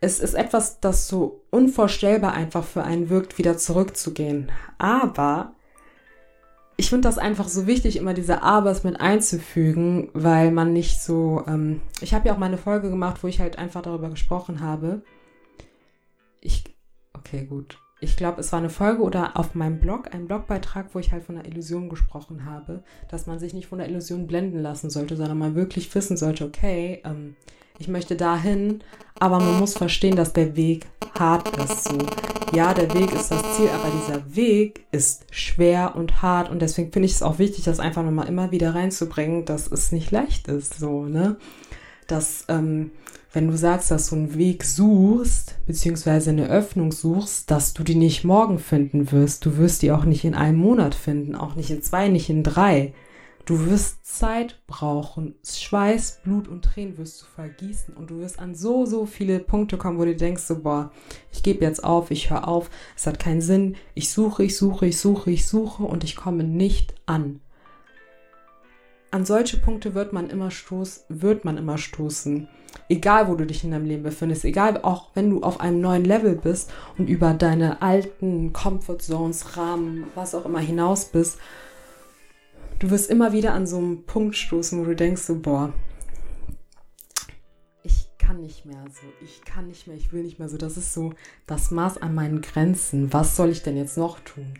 es 0.00 0.20
ist 0.20 0.34
etwas, 0.34 0.80
das 0.80 1.08
so 1.08 1.44
unvorstellbar 1.50 2.34
einfach 2.34 2.64
für 2.64 2.84
einen 2.84 3.08
wirkt, 3.08 3.38
wieder 3.38 3.56
zurückzugehen. 3.56 4.52
Aber 4.76 5.54
ich 6.76 6.88
finde 6.88 7.08
das 7.08 7.18
einfach 7.18 7.48
so 7.48 7.66
wichtig, 7.66 7.96
immer 7.96 8.14
diese 8.14 8.42
Abers 8.42 8.84
mit 8.84 9.00
einzufügen, 9.00 10.10
weil 10.12 10.50
man 10.50 10.72
nicht 10.72 11.00
so. 11.00 11.44
Ähm, 11.46 11.80
ich 12.00 12.14
habe 12.14 12.28
ja 12.28 12.34
auch 12.34 12.38
mal 12.38 12.46
eine 12.46 12.58
Folge 12.58 12.90
gemacht, 12.90 13.22
wo 13.22 13.28
ich 13.28 13.40
halt 13.40 13.58
einfach 13.58 13.82
darüber 13.82 14.10
gesprochen 14.10 14.60
habe. 14.60 15.02
Ich. 16.40 16.64
Okay, 17.12 17.46
gut 17.46 17.78
ich 18.04 18.16
glaube, 18.16 18.40
es 18.40 18.52
war 18.52 18.58
eine 18.58 18.70
Folge 18.70 19.02
oder 19.02 19.36
auf 19.36 19.54
meinem 19.54 19.80
Blog, 19.80 20.14
ein 20.14 20.26
Blogbeitrag, 20.26 20.94
wo 20.94 20.98
ich 20.98 21.10
halt 21.10 21.24
von 21.24 21.36
der 21.36 21.46
Illusion 21.46 21.88
gesprochen 21.88 22.44
habe, 22.44 22.84
dass 23.08 23.26
man 23.26 23.38
sich 23.38 23.54
nicht 23.54 23.66
von 23.66 23.78
der 23.78 23.88
Illusion 23.88 24.26
blenden 24.26 24.60
lassen 24.60 24.90
sollte, 24.90 25.16
sondern 25.16 25.38
man 25.38 25.54
wirklich 25.54 25.92
wissen 25.94 26.16
sollte, 26.16 26.44
okay, 26.44 27.00
ähm, 27.04 27.34
ich 27.78 27.88
möchte 27.88 28.14
dahin, 28.14 28.82
aber 29.18 29.40
man 29.40 29.58
muss 29.58 29.74
verstehen, 29.74 30.14
dass 30.14 30.32
der 30.32 30.54
Weg 30.56 30.86
hart 31.18 31.56
ist. 31.56 31.88
So, 31.88 31.98
ja, 32.54 32.72
der 32.72 32.92
Weg 32.94 33.12
ist 33.12 33.30
das 33.30 33.42
Ziel, 33.56 33.68
aber 33.68 33.90
dieser 33.90 34.36
Weg 34.36 34.86
ist 34.92 35.26
schwer 35.30 35.96
und 35.96 36.22
hart 36.22 36.50
und 36.50 36.62
deswegen 36.62 36.92
finde 36.92 37.06
ich 37.06 37.14
es 37.14 37.22
auch 37.22 37.38
wichtig, 37.38 37.64
das 37.64 37.80
einfach 37.80 38.04
nochmal 38.04 38.28
immer 38.28 38.52
wieder 38.52 38.74
reinzubringen, 38.74 39.44
dass 39.44 39.70
es 39.70 39.90
nicht 39.90 40.12
leicht 40.12 40.46
ist, 40.46 40.78
so, 40.78 41.04
ne? 41.04 41.36
Dass, 42.06 42.44
ähm, 42.48 42.92
wenn 43.32 43.48
du 43.48 43.56
sagst, 43.56 43.90
dass 43.90 44.10
du 44.10 44.16
einen 44.16 44.34
Weg 44.36 44.62
suchst, 44.62 45.56
beziehungsweise 45.66 46.30
eine 46.30 46.48
Öffnung 46.48 46.92
suchst, 46.92 47.50
dass 47.50 47.74
du 47.74 47.82
die 47.82 47.96
nicht 47.96 48.22
morgen 48.22 48.60
finden 48.60 49.10
wirst. 49.10 49.44
Du 49.44 49.56
wirst 49.56 49.82
die 49.82 49.90
auch 49.90 50.04
nicht 50.04 50.24
in 50.24 50.34
einem 50.34 50.58
Monat 50.58 50.94
finden, 50.94 51.34
auch 51.34 51.56
nicht 51.56 51.70
in 51.70 51.82
zwei, 51.82 52.06
nicht 52.06 52.30
in 52.30 52.44
drei. 52.44 52.92
Du 53.44 53.66
wirst 53.66 54.06
Zeit 54.06 54.62
brauchen. 54.66 55.34
Schweiß, 55.44 56.20
Blut 56.24 56.48
und 56.48 56.64
Tränen 56.64 56.96
wirst 56.96 57.22
du 57.22 57.26
vergießen. 57.26 57.94
Und 57.94 58.10
du 58.10 58.18
wirst 58.18 58.38
an 58.38 58.54
so, 58.54 58.86
so 58.86 59.04
viele 59.04 59.38
Punkte 59.38 59.76
kommen, 59.76 59.98
wo 59.98 60.04
du 60.04 60.16
denkst, 60.16 60.44
so, 60.44 60.62
boah, 60.62 60.90
ich 61.30 61.42
gebe 61.42 61.64
jetzt 61.64 61.84
auf, 61.84 62.10
ich 62.10 62.30
höre 62.30 62.48
auf, 62.48 62.70
es 62.96 63.06
hat 63.06 63.18
keinen 63.18 63.42
Sinn. 63.42 63.76
Ich 63.94 64.10
suche, 64.10 64.44
ich 64.44 64.56
suche, 64.56 64.86
ich 64.86 64.98
suche, 64.98 65.30
ich 65.30 65.46
suche 65.46 65.82
und 65.82 66.04
ich 66.04 66.16
komme 66.16 66.44
nicht 66.44 66.94
an. 67.04 67.40
An 69.10 69.26
solche 69.26 69.58
Punkte 69.58 69.94
wird 69.94 70.12
man 70.12 70.30
immer 70.30 70.50
stoßen, 70.50 71.04
wird 71.08 71.44
man 71.44 71.58
immer 71.58 71.78
stoßen 71.78 72.48
egal 72.88 73.28
wo 73.28 73.34
du 73.34 73.46
dich 73.46 73.64
in 73.64 73.70
deinem 73.70 73.86
Leben 73.86 74.02
befindest, 74.02 74.44
egal 74.44 74.80
auch 74.82 75.10
wenn 75.14 75.30
du 75.30 75.42
auf 75.42 75.60
einem 75.60 75.80
neuen 75.80 76.04
Level 76.04 76.34
bist 76.34 76.72
und 76.98 77.08
über 77.08 77.34
deine 77.34 77.82
alten 77.82 78.52
Comfort 78.52 78.98
Zones, 78.98 79.56
Rahmen, 79.56 80.04
was 80.14 80.34
auch 80.34 80.44
immer 80.44 80.60
hinaus 80.60 81.06
bist, 81.06 81.38
du 82.84 82.90
wirst 82.90 83.10
immer 83.10 83.32
wieder 83.32 83.54
an 83.54 83.66
so 83.66 83.78
einen 83.78 84.04
Punkt 84.04 84.36
stoßen, 84.36 84.78
wo 84.78 84.84
du 84.84 84.94
denkst 84.94 85.22
so, 85.22 85.38
boah, 85.38 85.72
ich 87.82 88.08
kann 88.18 88.42
nicht 88.42 88.66
mehr 88.66 88.84
so, 88.90 89.06
ich 89.24 89.42
kann 89.42 89.68
nicht 89.68 89.86
mehr, 89.86 89.96
ich 89.96 90.12
will 90.12 90.22
nicht 90.22 90.38
mehr 90.38 90.50
so. 90.50 90.58
Das 90.58 90.76
ist 90.76 90.92
so 90.92 91.14
das 91.46 91.70
Maß 91.70 91.98
an 91.98 92.14
meinen 92.14 92.42
Grenzen. 92.42 93.12
Was 93.12 93.36
soll 93.36 93.48
ich 93.48 93.62
denn 93.62 93.76
jetzt 93.76 93.96
noch 93.96 94.20
tun? 94.20 94.54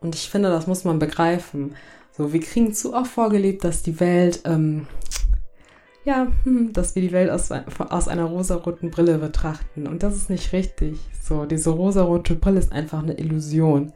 Und 0.00 0.14
ich 0.14 0.30
finde, 0.30 0.50
das 0.50 0.68
muss 0.68 0.84
man 0.84 1.00
begreifen. 1.00 1.74
So, 2.12 2.32
wir 2.32 2.40
kriegen 2.40 2.72
zu 2.72 2.94
oft 2.94 3.10
vorgelebt, 3.10 3.64
dass 3.64 3.82
die 3.82 3.98
Welt 3.98 4.42
ähm, 4.44 4.86
ja, 6.04 6.28
hm, 6.44 6.72
dass 6.72 6.94
wir 6.94 7.02
die 7.02 7.12
Welt 7.12 7.30
aus, 7.30 7.50
aus 7.50 8.08
einer 8.08 8.26
rosaroten 8.26 8.90
Brille 8.90 9.18
betrachten. 9.18 9.88
Und 9.88 10.04
das 10.04 10.14
ist 10.14 10.30
nicht 10.30 10.52
richtig. 10.52 10.98
So, 11.20 11.44
diese 11.44 11.70
rosarote 11.70 12.36
Brille 12.36 12.60
ist 12.60 12.70
einfach 12.70 13.02
eine 13.02 13.18
Illusion. 13.18 13.92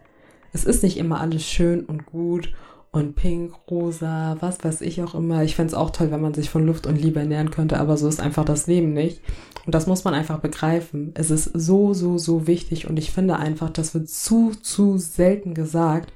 Es 0.53 0.65
ist 0.65 0.83
nicht 0.83 0.97
immer 0.97 1.21
alles 1.21 1.45
schön 1.45 1.85
und 1.85 2.07
gut 2.07 2.53
und 2.91 3.15
pink, 3.15 3.55
rosa, 3.71 4.37
was 4.41 4.65
weiß 4.65 4.81
ich 4.81 5.03
auch 5.03 5.15
immer. 5.15 5.43
Ich 5.43 5.57
fände 5.57 5.69
es 5.69 5.75
auch 5.75 5.91
toll, 5.91 6.11
wenn 6.11 6.21
man 6.21 6.35
sich 6.35 6.51
von 6.51 6.67
Luft 6.67 6.87
und 6.87 7.01
Liebe 7.01 7.21
ernähren 7.21 7.51
könnte, 7.51 7.79
aber 7.79 7.97
so 7.97 8.09
ist 8.09 8.21
einfach 8.21 8.45
das 8.45 8.67
Leben 8.67 8.93
nicht. 8.93 9.21
Und 9.67 9.75
das 9.75 9.87
muss 9.87 10.05
man 10.05 10.15
einfach 10.15 10.39
begreifen. 10.39 11.13
Es 11.15 11.31
ist 11.31 11.51
so, 11.55 11.93
so, 11.93 12.17
so 12.19 12.47
wichtig 12.47 12.89
und 12.89 12.99
ich 12.99 13.11
finde 13.11 13.37
einfach, 13.37 13.71
das 13.71 13.95
wird 13.95 14.09
zu, 14.09 14.53
zu 14.53 14.99
selten 14.99 15.55
gesagt, 15.55 16.13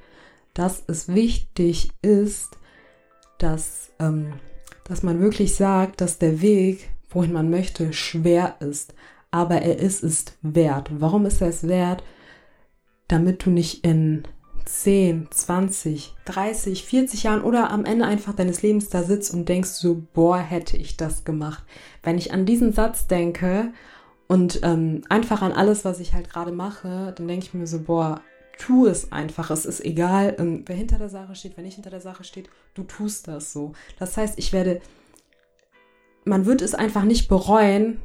dass 0.54 0.82
es 0.86 1.08
wichtig 1.08 1.90
ist, 2.02 2.56
dass 3.38 3.90
ähm, 3.98 4.34
dass 4.84 5.02
man 5.02 5.20
wirklich 5.20 5.54
sagt, 5.54 6.00
dass 6.00 6.18
der 6.18 6.40
Weg, 6.40 6.90
wohin 7.10 7.32
man 7.32 7.50
möchte, 7.50 7.92
schwer 7.92 8.56
ist, 8.60 8.94
aber 9.30 9.62
er 9.62 9.78
ist 9.78 10.02
es 10.02 10.24
wert. 10.42 10.90
Warum 10.92 11.26
ist 11.26 11.40
er 11.40 11.48
es 11.48 11.66
wert? 11.66 12.02
Damit 13.08 13.46
du 13.46 13.50
nicht 13.50 13.84
in 13.84 14.24
10, 14.64 15.28
20, 15.30 16.14
30, 16.24 16.84
40 16.84 17.22
Jahren 17.24 17.42
oder 17.42 17.70
am 17.70 17.84
Ende 17.84 18.06
einfach 18.06 18.34
deines 18.34 18.62
Lebens 18.62 18.88
da 18.88 19.02
sitzt 19.02 19.32
und 19.32 19.48
denkst 19.48 19.70
so, 19.70 20.02
boah, 20.14 20.38
hätte 20.38 20.76
ich 20.76 20.96
das 20.96 21.24
gemacht. 21.24 21.64
Wenn 22.02 22.18
ich 22.18 22.32
an 22.32 22.46
diesen 22.46 22.72
Satz 22.72 23.06
denke 23.06 23.72
und 24.28 24.60
ähm, 24.62 25.02
einfach 25.08 25.42
an 25.42 25.52
alles, 25.52 25.84
was 25.84 26.00
ich 26.00 26.14
halt 26.14 26.30
gerade 26.30 26.52
mache, 26.52 27.12
dann 27.16 27.28
denke 27.28 27.46
ich 27.46 27.54
mir 27.54 27.66
so, 27.66 27.80
boah, 27.80 28.20
tu 28.58 28.86
es 28.86 29.12
einfach. 29.12 29.50
Es 29.50 29.66
ist 29.66 29.84
egal, 29.84 30.36
ähm, 30.38 30.62
wer 30.66 30.76
hinter 30.76 30.98
der 30.98 31.08
Sache 31.08 31.34
steht, 31.34 31.52
wer 31.56 31.64
nicht 31.64 31.74
hinter 31.74 31.90
der 31.90 32.00
Sache 32.00 32.24
steht. 32.24 32.48
Du 32.74 32.82
tust 32.84 33.28
das 33.28 33.52
so. 33.52 33.72
Das 33.98 34.16
heißt, 34.16 34.38
ich 34.38 34.52
werde, 34.52 34.80
man 36.24 36.46
wird 36.46 36.62
es 36.62 36.74
einfach 36.74 37.04
nicht 37.04 37.28
bereuen, 37.28 37.98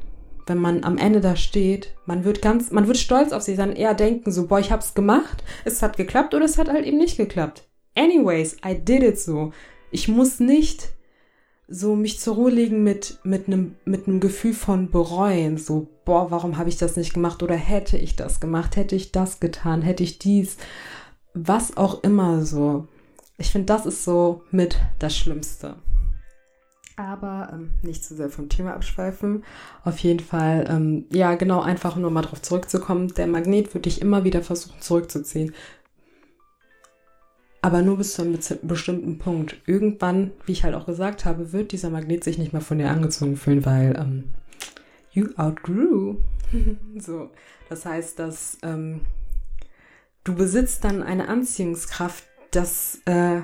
wenn 0.48 0.58
man 0.58 0.84
am 0.84 0.98
Ende 0.98 1.20
da 1.20 1.36
steht. 1.36 1.94
Man 2.06 2.24
wird 2.24 2.42
ganz, 2.42 2.70
man 2.70 2.86
wird 2.86 2.96
stolz 2.96 3.32
auf 3.32 3.42
sich 3.42 3.56
sein, 3.56 3.74
eher 3.74 3.94
denken 3.94 4.32
so, 4.32 4.46
boah, 4.46 4.60
ich 4.60 4.72
hab's 4.72 4.94
gemacht, 4.94 5.42
es 5.64 5.82
hat 5.82 5.96
geklappt 5.96 6.34
oder 6.34 6.44
es 6.44 6.58
hat 6.58 6.68
halt 6.68 6.86
eben 6.86 6.98
nicht 6.98 7.16
geklappt. 7.16 7.68
Anyways, 7.94 8.56
I 8.64 8.74
did 8.74 9.02
it 9.02 9.18
so. 9.18 9.52
Ich 9.90 10.08
muss 10.08 10.40
nicht 10.40 10.90
so 11.68 11.94
mich 11.96 12.18
zur 12.18 12.36
Ruhe 12.36 12.50
legen 12.50 12.82
mit 12.82 13.18
mit 13.24 13.46
einem 13.46 13.76
mit 13.84 14.06
einem 14.06 14.20
Gefühl 14.20 14.54
von 14.54 14.90
bereuen, 14.90 15.58
so 15.58 15.88
boah, 16.04 16.30
warum 16.30 16.56
habe 16.56 16.70
ich 16.70 16.78
das 16.78 16.96
nicht 16.96 17.12
gemacht 17.12 17.42
oder 17.42 17.56
hätte 17.56 17.98
ich 17.98 18.16
das 18.16 18.40
gemacht, 18.40 18.76
hätte 18.76 18.96
ich 18.96 19.12
das 19.12 19.38
getan, 19.38 19.82
hätte 19.82 20.02
ich 20.02 20.18
dies, 20.18 20.56
was 21.34 21.76
auch 21.76 22.02
immer 22.02 22.44
so. 22.44 22.86
Ich 23.36 23.50
finde, 23.50 23.66
das 23.66 23.86
ist 23.86 24.04
so 24.04 24.42
mit 24.50 24.78
das 24.98 25.16
Schlimmste. 25.16 25.76
Aber 26.98 27.50
ähm, 27.52 27.70
nicht 27.82 28.04
zu 28.04 28.16
sehr 28.16 28.28
vom 28.28 28.48
Thema 28.48 28.74
abschweifen. 28.74 29.44
Auf 29.84 29.98
jeden 30.00 30.18
Fall, 30.18 30.66
ähm, 30.68 31.04
ja, 31.12 31.36
genau, 31.36 31.60
einfach 31.60 31.94
nur 31.94 32.10
mal 32.10 32.22
darauf 32.22 32.42
zurückzukommen. 32.42 33.14
Der 33.14 33.28
Magnet 33.28 33.72
würde 33.72 33.82
dich 33.82 34.02
immer 34.02 34.24
wieder 34.24 34.42
versuchen 34.42 34.80
zurückzuziehen. 34.80 35.54
Aber 37.62 37.82
nur 37.82 37.98
bis 37.98 38.14
zu 38.14 38.22
einem 38.22 38.36
bestimmten 38.62 39.18
Punkt. 39.18 39.58
Irgendwann, 39.64 40.32
wie 40.44 40.52
ich 40.52 40.64
halt 40.64 40.74
auch 40.74 40.86
gesagt 40.86 41.24
habe, 41.24 41.52
wird 41.52 41.70
dieser 41.70 41.90
Magnet 41.90 42.24
sich 42.24 42.36
nicht 42.36 42.52
mehr 42.52 42.62
von 42.62 42.78
dir 42.78 42.90
angezogen 42.90 43.36
fühlen, 43.36 43.64
weil 43.64 43.96
ähm, 43.96 44.24
you 45.12 45.28
outgrew. 45.36 46.16
so, 46.98 47.30
das 47.68 47.86
heißt, 47.86 48.18
dass 48.18 48.58
ähm, 48.62 49.02
du 50.24 50.34
besitzt 50.34 50.82
dann 50.82 51.04
eine 51.04 51.28
Anziehungskraft, 51.28 52.24
dass 52.50 53.00
äh, 53.04 53.42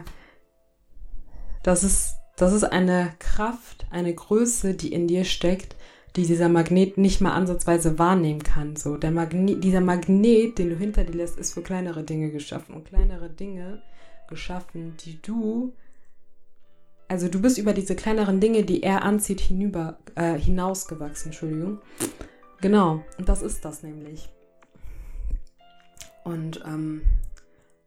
das 1.63 1.85
ist 1.85 2.17
das 2.37 2.53
ist 2.53 2.65
eine 2.65 3.13
Kraft, 3.19 3.87
eine 3.91 4.13
Größe, 4.13 4.75
die 4.75 4.93
in 4.93 5.07
dir 5.07 5.25
steckt, 5.25 5.77
die 6.17 6.27
dieser 6.27 6.49
Magnet 6.49 6.97
nicht 6.97 7.21
mal 7.21 7.33
ansatzweise 7.33 7.99
wahrnehmen 7.99 8.43
kann. 8.43 8.77
So, 8.77 8.97
der 8.97 9.11
Magnet, 9.11 9.63
dieser 9.65 9.81
Magnet, 9.81 10.59
den 10.59 10.71
du 10.71 10.77
hinter 10.77 11.05
dir 11.05 11.17
lässt, 11.17 11.39
ist 11.39 11.55
für 11.55 11.63
kleinere 11.63 12.05
Dinge 12.05 12.31
geschaffen 12.31 12.75
und 12.75 12.85
kleinere 12.85 13.31
Dinge 13.31 13.83
geschaffen, 14.29 14.97
die 15.05 15.21
du, 15.21 15.73
also 17.09 17.29
du 17.29 17.41
bist 17.41 17.59
über 17.59 17.73
diese 17.73 17.97
kleineren 17.97 18.41
Dinge, 18.41 18.65
die 18.65 18.83
er 18.83 19.03
anzieht, 19.03 19.41
hinüber, 19.41 19.99
äh, 20.15 20.39
hinausgewachsen, 20.39 21.31
Entschuldigung. 21.31 21.79
Genau, 22.61 23.03
und 23.19 23.29
das 23.29 23.43
ist 23.43 23.65
das 23.65 23.83
nämlich. 23.83 24.29
Und 26.25 26.63
ähm, 26.65 27.03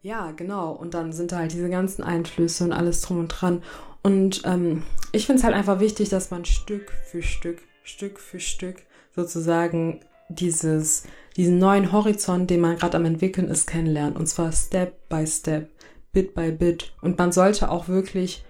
ja, 0.02 0.32
genau, 0.32 0.72
und 0.72 0.94
dann 0.94 1.12
sind 1.12 1.32
da 1.32 1.38
halt 1.38 1.54
diese 1.54 1.70
ganzen 1.70 2.04
Einflüsse 2.04 2.64
und 2.66 2.72
alles 2.72 3.02
drum 3.02 3.20
und 3.20 3.30
dran. 3.30 3.64
Und 4.08 4.44
ähm, 4.46 4.84
ich 5.12 5.26
finde 5.26 5.40
es 5.40 5.44
halt 5.44 5.54
einfach 5.54 5.82
wichtig, 5.82 6.08
dass 6.08 6.32
man 6.32 6.46
Stück 6.46 6.94
für 7.12 7.22
Stück, 7.22 7.58
Stück 7.84 8.20
für 8.20 8.40
Stück 8.40 8.78
sozusagen 9.14 10.00
dieses, 10.30 11.04
diesen 11.36 11.58
neuen 11.58 11.92
Horizont, 11.92 12.50
den 12.50 12.62
man 12.62 12.78
gerade 12.78 12.96
am 12.96 13.04
entwickeln 13.04 13.50
ist, 13.50 13.68
kennenlernt. 13.68 14.16
Und 14.16 14.28
zwar 14.28 14.54
Step 14.54 15.10
by 15.10 15.28
Step. 15.28 15.70
Bit 16.14 16.36
by 16.36 16.54
Bit. 16.54 16.94
Und 17.02 17.18
man 17.18 17.34
sollte 17.34 17.70
auch 17.70 17.90
wirklich 17.90 18.46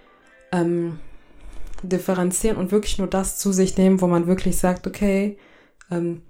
ähm, 0.52 1.00
differenzieren 1.82 2.56
und 2.56 2.70
wirklich 2.70 2.98
nur 2.98 3.08
das 3.08 3.36
zu 3.40 3.50
sich 3.50 3.76
nehmen, 3.76 4.00
wo 4.00 4.06
man 4.06 4.28
wirklich 4.28 4.58
sagt, 4.58 4.86
okay, 4.86 5.38
ähm, 5.90 6.22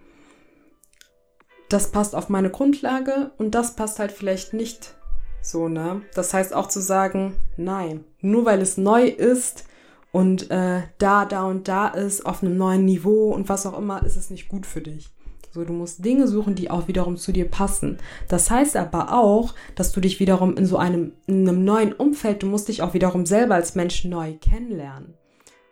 das 1.68 1.90
passt 1.90 2.14
auf 2.14 2.30
meine 2.30 2.48
Grundlage 2.48 3.32
und 3.36 3.54
das 3.54 3.76
passt 3.76 3.98
halt 3.98 4.10
vielleicht 4.10 4.54
nicht 4.54 4.94
So, 5.40 5.68
ne? 5.68 6.02
Das 6.14 6.34
heißt 6.34 6.54
auch 6.54 6.68
zu 6.68 6.80
sagen, 6.80 7.36
nein, 7.56 8.04
nur 8.20 8.44
weil 8.44 8.60
es 8.60 8.76
neu 8.76 9.06
ist 9.06 9.64
und 10.12 10.50
äh, 10.50 10.82
da, 10.98 11.24
da 11.24 11.44
und 11.44 11.68
da 11.68 11.88
ist, 11.88 12.26
auf 12.26 12.42
einem 12.42 12.56
neuen 12.56 12.84
Niveau 12.84 13.30
und 13.32 13.48
was 13.48 13.66
auch 13.66 13.78
immer, 13.78 14.02
ist 14.04 14.16
es 14.16 14.30
nicht 14.30 14.48
gut 14.48 14.66
für 14.66 14.80
dich. 14.80 15.10
So, 15.50 15.64
du 15.64 15.72
musst 15.72 16.04
Dinge 16.04 16.28
suchen, 16.28 16.54
die 16.54 16.70
auch 16.70 16.88
wiederum 16.88 17.16
zu 17.16 17.32
dir 17.32 17.48
passen. 17.48 17.98
Das 18.28 18.50
heißt 18.50 18.76
aber 18.76 19.12
auch, 19.12 19.54
dass 19.74 19.92
du 19.92 20.00
dich 20.00 20.20
wiederum 20.20 20.56
in 20.56 20.66
so 20.66 20.76
einem, 20.76 21.12
in 21.26 21.48
einem 21.48 21.64
neuen 21.64 21.92
Umfeld, 21.92 22.42
du 22.42 22.46
musst 22.46 22.68
dich 22.68 22.82
auch 22.82 22.94
wiederum 22.94 23.24
selber 23.24 23.54
als 23.54 23.74
Mensch 23.74 24.04
neu 24.04 24.34
kennenlernen. 24.34 25.14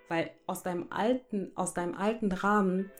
Weil 0.08 0.30
aus 0.46 0.62
deinem 0.62 0.86
alten, 0.90 1.50
aus 1.56 1.74
deinem 1.74 1.94
alten 1.94 2.32
Rahmen 2.32 2.90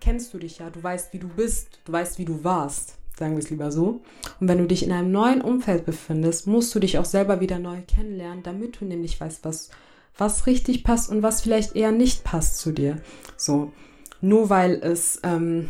kennst 0.00 0.32
du 0.32 0.38
dich 0.38 0.58
ja, 0.58 0.70
du 0.70 0.82
weißt, 0.82 1.12
wie 1.12 1.18
du 1.18 1.28
bist, 1.28 1.80
du 1.84 1.92
weißt, 1.92 2.18
wie 2.18 2.24
du 2.24 2.44
warst, 2.44 2.99
sagen 3.20 3.34
wir 3.34 3.38
es 3.44 3.50
lieber 3.50 3.70
so. 3.70 4.00
Und 4.40 4.48
wenn 4.48 4.58
du 4.58 4.66
dich 4.66 4.82
in 4.82 4.90
einem 4.90 5.12
neuen 5.12 5.42
Umfeld 5.42 5.84
befindest, 5.84 6.48
musst 6.48 6.74
du 6.74 6.80
dich 6.80 6.98
auch 6.98 7.04
selber 7.04 7.40
wieder 7.40 7.60
neu 7.60 7.82
kennenlernen, 7.86 8.42
damit 8.42 8.80
du 8.80 8.86
nämlich 8.86 9.20
weißt, 9.20 9.44
was, 9.44 9.70
was 10.18 10.46
richtig 10.46 10.82
passt 10.82 11.10
und 11.10 11.22
was 11.22 11.42
vielleicht 11.42 11.76
eher 11.76 11.92
nicht 11.92 12.24
passt 12.24 12.58
zu 12.58 12.72
dir. 12.72 12.96
So, 13.36 13.72
nur 14.20 14.50
weil 14.50 14.72
es, 14.82 15.20
ähm, 15.22 15.68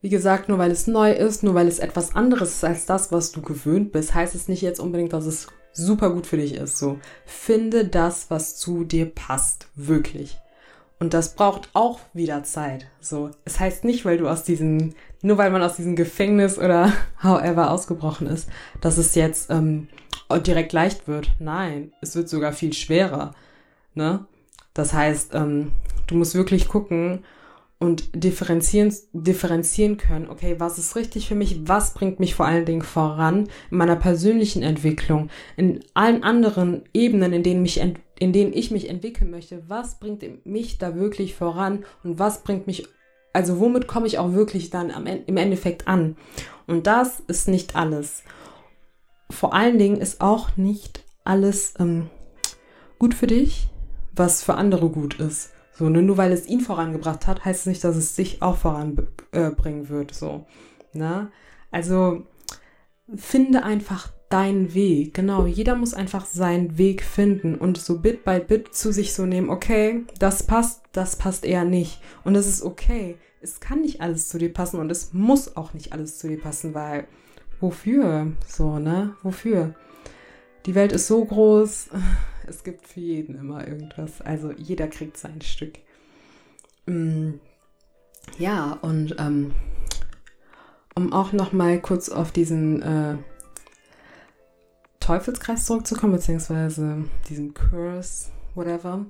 wie 0.00 0.08
gesagt, 0.08 0.48
nur 0.48 0.58
weil 0.58 0.70
es 0.70 0.86
neu 0.86 1.12
ist, 1.12 1.42
nur 1.42 1.54
weil 1.54 1.68
es 1.68 1.78
etwas 1.78 2.16
anderes 2.16 2.54
ist 2.54 2.64
als 2.64 2.86
das, 2.86 3.12
was 3.12 3.30
du 3.30 3.42
gewöhnt 3.42 3.92
bist, 3.92 4.14
heißt 4.14 4.34
es 4.34 4.48
nicht 4.48 4.62
jetzt 4.62 4.80
unbedingt, 4.80 5.12
dass 5.12 5.26
es 5.26 5.48
super 5.72 6.10
gut 6.10 6.26
für 6.26 6.38
dich 6.38 6.54
ist. 6.54 6.78
So, 6.78 6.98
finde 7.26 7.86
das, 7.86 8.30
was 8.30 8.56
zu 8.56 8.84
dir 8.84 9.04
passt, 9.06 9.68
wirklich. 9.74 10.38
Und 10.98 11.12
das 11.12 11.34
braucht 11.34 11.68
auch 11.74 12.00
wieder 12.14 12.42
Zeit. 12.42 12.86
So, 13.00 13.30
es 13.44 13.60
heißt 13.60 13.84
nicht, 13.84 14.04
weil 14.04 14.16
du 14.16 14.28
aus 14.28 14.44
diesem, 14.44 14.94
nur 15.26 15.38
weil 15.38 15.50
man 15.50 15.62
aus 15.62 15.76
diesem 15.76 15.96
Gefängnis 15.96 16.56
oder 16.58 16.92
however 17.22 17.70
ausgebrochen 17.70 18.28
ist, 18.28 18.48
dass 18.80 18.96
es 18.96 19.14
jetzt 19.16 19.50
ähm, 19.50 19.88
direkt 20.46 20.72
leicht 20.72 21.08
wird. 21.08 21.32
Nein, 21.40 21.92
es 22.00 22.14
wird 22.14 22.28
sogar 22.28 22.52
viel 22.52 22.72
schwerer. 22.72 23.34
Ne? 23.94 24.24
Das 24.72 24.92
heißt, 24.92 25.34
ähm, 25.34 25.72
du 26.06 26.14
musst 26.14 26.36
wirklich 26.36 26.68
gucken 26.68 27.24
und 27.78 28.04
differenzieren, 28.14 28.94
differenzieren 29.12 29.96
können, 29.96 30.30
okay, 30.30 30.56
was 30.58 30.78
ist 30.78 30.96
richtig 30.96 31.28
für 31.28 31.34
mich, 31.34 31.68
was 31.68 31.92
bringt 31.92 32.20
mich 32.20 32.34
vor 32.34 32.46
allen 32.46 32.64
Dingen 32.64 32.82
voran 32.82 33.48
in 33.70 33.76
meiner 33.76 33.96
persönlichen 33.96 34.62
Entwicklung, 34.62 35.28
in 35.56 35.80
allen 35.92 36.22
anderen 36.22 36.84
Ebenen, 36.94 37.32
in 37.32 37.42
denen 37.42 37.62
mich 37.62 37.80
in 38.18 38.32
denen 38.32 38.54
ich 38.54 38.70
mich 38.70 38.88
entwickeln 38.88 39.30
möchte, 39.30 39.64
was 39.68 39.98
bringt 39.98 40.46
mich 40.46 40.78
da 40.78 40.94
wirklich 40.94 41.34
voran 41.34 41.84
und 42.02 42.18
was 42.18 42.42
bringt 42.42 42.66
mich, 42.66 42.88
also 43.36 43.60
womit 43.60 43.86
komme 43.86 44.06
ich 44.06 44.18
auch 44.18 44.32
wirklich 44.32 44.70
dann 44.70 44.90
am, 44.90 45.06
im 45.06 45.36
Endeffekt 45.36 45.86
an. 45.86 46.16
Und 46.66 46.86
das 46.86 47.20
ist 47.20 47.48
nicht 47.48 47.76
alles. 47.76 48.22
Vor 49.28 49.52
allen 49.52 49.78
Dingen 49.78 49.98
ist 49.98 50.22
auch 50.22 50.56
nicht 50.56 51.04
alles 51.22 51.74
ähm, 51.78 52.08
gut 52.98 53.12
für 53.12 53.26
dich, 53.26 53.68
was 54.14 54.42
für 54.42 54.54
andere 54.54 54.88
gut 54.88 55.20
ist. 55.20 55.50
So, 55.74 55.90
ne? 55.90 56.00
nur 56.00 56.16
weil 56.16 56.32
es 56.32 56.46
ihn 56.46 56.62
vorangebracht 56.62 57.26
hat, 57.26 57.44
heißt 57.44 57.60
es 57.60 57.66
nicht, 57.66 57.84
dass 57.84 57.96
es 57.96 58.16
sich 58.16 58.40
auch 58.40 58.56
voranbringen 58.56 59.84
äh, 59.84 59.88
wird. 59.90 60.14
So, 60.14 60.46
ne? 60.94 61.30
Also 61.70 62.22
finde 63.14 63.64
einfach 63.64 64.12
deinen 64.28 64.74
Weg. 64.74 65.14
Genau, 65.14 65.46
jeder 65.46 65.74
muss 65.74 65.94
einfach 65.94 66.26
seinen 66.26 66.78
Weg 66.78 67.02
finden 67.02 67.54
und 67.54 67.78
so 67.78 68.00
Bit 68.00 68.24
by 68.24 68.40
Bit 68.40 68.74
zu 68.74 68.92
sich 68.92 69.14
so 69.14 69.26
nehmen, 69.26 69.50
okay, 69.50 70.04
das 70.18 70.42
passt, 70.42 70.82
das 70.92 71.16
passt 71.16 71.44
eher 71.44 71.64
nicht. 71.64 72.00
Und 72.24 72.34
es 72.34 72.46
ist 72.46 72.62
okay. 72.62 73.16
Es 73.40 73.60
kann 73.60 73.82
nicht 73.82 74.00
alles 74.00 74.28
zu 74.28 74.38
dir 74.38 74.52
passen 74.52 74.80
und 74.80 74.90
es 74.90 75.12
muss 75.12 75.56
auch 75.56 75.74
nicht 75.74 75.92
alles 75.92 76.18
zu 76.18 76.28
dir 76.28 76.40
passen, 76.40 76.74
weil 76.74 77.06
wofür? 77.60 78.32
So, 78.46 78.78
ne? 78.78 79.14
Wofür? 79.22 79.74
Die 80.66 80.74
Welt 80.74 80.92
ist 80.92 81.06
so 81.06 81.24
groß, 81.24 81.90
es 82.48 82.64
gibt 82.64 82.86
für 82.88 83.00
jeden 83.00 83.36
immer 83.36 83.66
irgendwas. 83.66 84.20
Also 84.20 84.50
jeder 84.50 84.88
kriegt 84.88 85.16
sein 85.16 85.40
Stück. 85.40 85.78
Mm, 86.86 87.34
ja, 88.38 88.72
und 88.82 89.14
ähm, 89.18 89.52
um 90.96 91.12
auch 91.12 91.32
noch 91.32 91.52
mal 91.52 91.80
kurz 91.80 92.08
auf 92.08 92.32
diesen 92.32 92.82
äh, 92.82 93.16
Teufelskreis 95.06 95.66
zurückzukommen, 95.66 96.14
beziehungsweise 96.14 97.04
diesen 97.28 97.54
Curse, 97.54 98.30
whatever. 98.54 99.06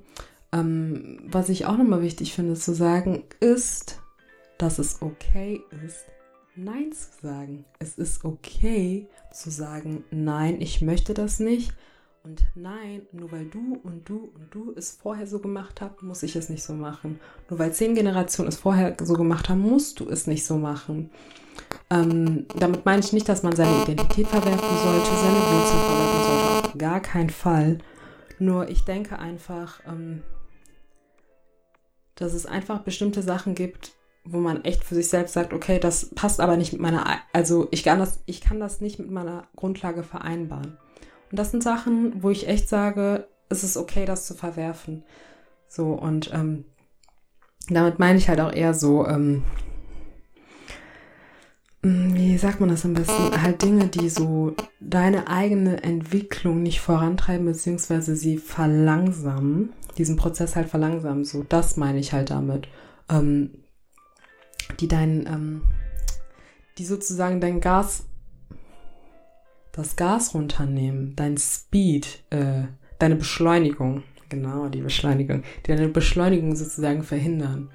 Ähm, 0.52 1.20
was 1.24 1.48
ich 1.48 1.64
auch 1.64 1.78
nochmal 1.78 2.02
wichtig 2.02 2.35
finde 2.35 2.54
zu 2.54 2.74
sagen, 2.74 3.24
ist, 3.40 4.00
dass 4.59 4.78
es 4.78 5.00
okay 5.00 5.62
ist, 5.85 6.04
Nein 6.59 6.90
zu 6.90 7.09
sagen. 7.20 7.66
Es 7.78 7.98
ist 7.98 8.24
okay 8.24 9.09
zu 9.30 9.50
sagen, 9.50 10.04
nein, 10.11 10.61
ich 10.61 10.80
möchte 10.80 11.12
das 11.12 11.38
nicht. 11.38 11.74
Und 12.24 12.44
nein, 12.54 13.02
nur 13.12 13.30
weil 13.30 13.44
du 13.44 13.78
und 13.82 14.09
du 14.09 14.32
und 14.35 14.52
du 14.52 14.72
es 14.74 14.90
vorher 14.90 15.26
so 15.26 15.38
gemacht 15.38 15.82
habt, 15.82 16.02
muss 16.02 16.22
ich 16.22 16.35
es 16.35 16.48
nicht 16.48 16.62
so 16.62 16.72
machen. 16.72 17.20
Nur 17.50 17.59
weil 17.59 17.72
zehn 17.74 17.94
Generationen 17.94 18.48
es 18.48 18.56
vorher 18.56 18.96
so 19.02 19.14
gemacht 19.14 19.50
haben, 19.50 19.61
musst 19.61 20.00
du 20.00 20.09
es 20.09 20.26
nicht 20.26 20.46
so 20.46 20.56
machen. 20.56 21.11
Ähm, 21.90 22.47
damit 22.57 22.85
meine 22.85 23.01
ich 23.01 23.12
nicht, 23.12 23.29
dass 23.29 23.42
man 23.42 23.55
seine 23.55 23.83
Identität 23.83 24.27
verwerfen 24.27 24.79
sollte, 24.79 25.11
seine 25.11 25.38
Wurzeln 25.38 25.81
verwerfen 25.81 26.23
sollte, 26.25 26.69
auf 26.69 26.79
gar 26.79 27.01
keinen 27.01 27.31
Fall. 27.31 27.79
Nur 28.38 28.69
ich 28.69 28.85
denke 28.85 29.19
einfach, 29.19 29.81
ähm, 29.87 30.23
dass 32.16 32.35
es 32.35 32.47
einfach 32.47 32.81
bestimmte 32.81 33.23
Sachen 33.23 33.55
gibt, 33.55 33.92
wo 34.25 34.38
man 34.38 34.64
echt 34.64 34.85
für 34.85 34.95
sich 34.95 35.09
selbst 35.09 35.35
sagt, 35.35 35.53
okay, 35.53 35.79
das 35.79 36.11
passt 36.14 36.40
aber 36.40 36.57
nicht 36.57 36.73
mit 36.73 36.83
meiner, 36.83 37.05
also 37.33 37.69
ich 37.71 37.85
kann 37.85 37.99
das, 37.99 38.21
ich 38.27 38.40
kann 38.40 38.59
das 38.59 38.81
nicht 38.81 38.99
mit 38.99 39.11
meiner 39.11 39.45
Grundlage 39.55 40.03
vereinbaren. 40.03 40.77
Und 41.31 41.38
das 41.38 41.51
sind 41.51 41.62
Sachen, 41.62 42.23
wo 42.23 42.31
ich 42.31 42.49
echt 42.49 42.69
sage, 42.69 43.29
es 43.49 43.62
ist 43.62 43.77
okay, 43.77 44.05
das 44.05 44.27
zu 44.27 44.35
verwerfen. 44.35 45.05
So, 45.69 45.92
und 45.92 46.33
ähm, 46.33 46.64
damit 47.69 47.99
meine 47.99 48.19
ich 48.19 48.29
halt 48.29 48.40
auch 48.40 48.53
eher 48.53 48.75
so, 48.75 49.07
ähm, 49.07 49.14
hm, 49.14 49.45
wie 51.87 52.37
sagt 52.37 52.59
man 52.59 52.68
das 52.68 52.85
am 52.85 52.94
besten? 52.94 53.40
Halt 53.40 53.62
Dinge, 53.62 53.87
die 53.87 54.09
so 54.09 54.55
deine 54.81 55.29
eigene 55.29 55.83
Entwicklung 55.85 56.62
nicht 56.62 56.81
vorantreiben, 56.81 57.46
beziehungsweise 57.46 58.16
sie 58.16 58.38
verlangsamen, 58.38 59.72
diesen 59.96 60.16
Prozess 60.16 60.57
halt 60.57 60.68
verlangsamen. 60.68 61.25
So, 61.25 61.44
das 61.49 61.77
meine 61.77 61.99
ich 61.99 62.12
halt 62.12 62.31
damit. 62.31 62.66
Ähm, 63.09 63.51
die 64.81 64.88
dein, 64.88 65.27
ähm, 65.27 65.62
die 66.79 66.85
sozusagen 66.85 67.40
dein 67.40 67.61
Gas, 67.61 68.07
das 69.70 69.94
Gas 69.94 70.35
runternehmen, 70.35 71.14
dein 71.14 71.37
Speed, 71.37 72.25
äh, 72.31 72.64
deine 72.99 73.14
Beschleunigung, 73.14 74.03
genau, 74.29 74.68
die 74.68 74.81
Beschleunigung, 74.81 75.44
die 75.64 75.77
deine 75.77 75.88
Beschleunigung 75.88 76.57
sozusagen 76.57 77.05
verhindern. 77.05 77.70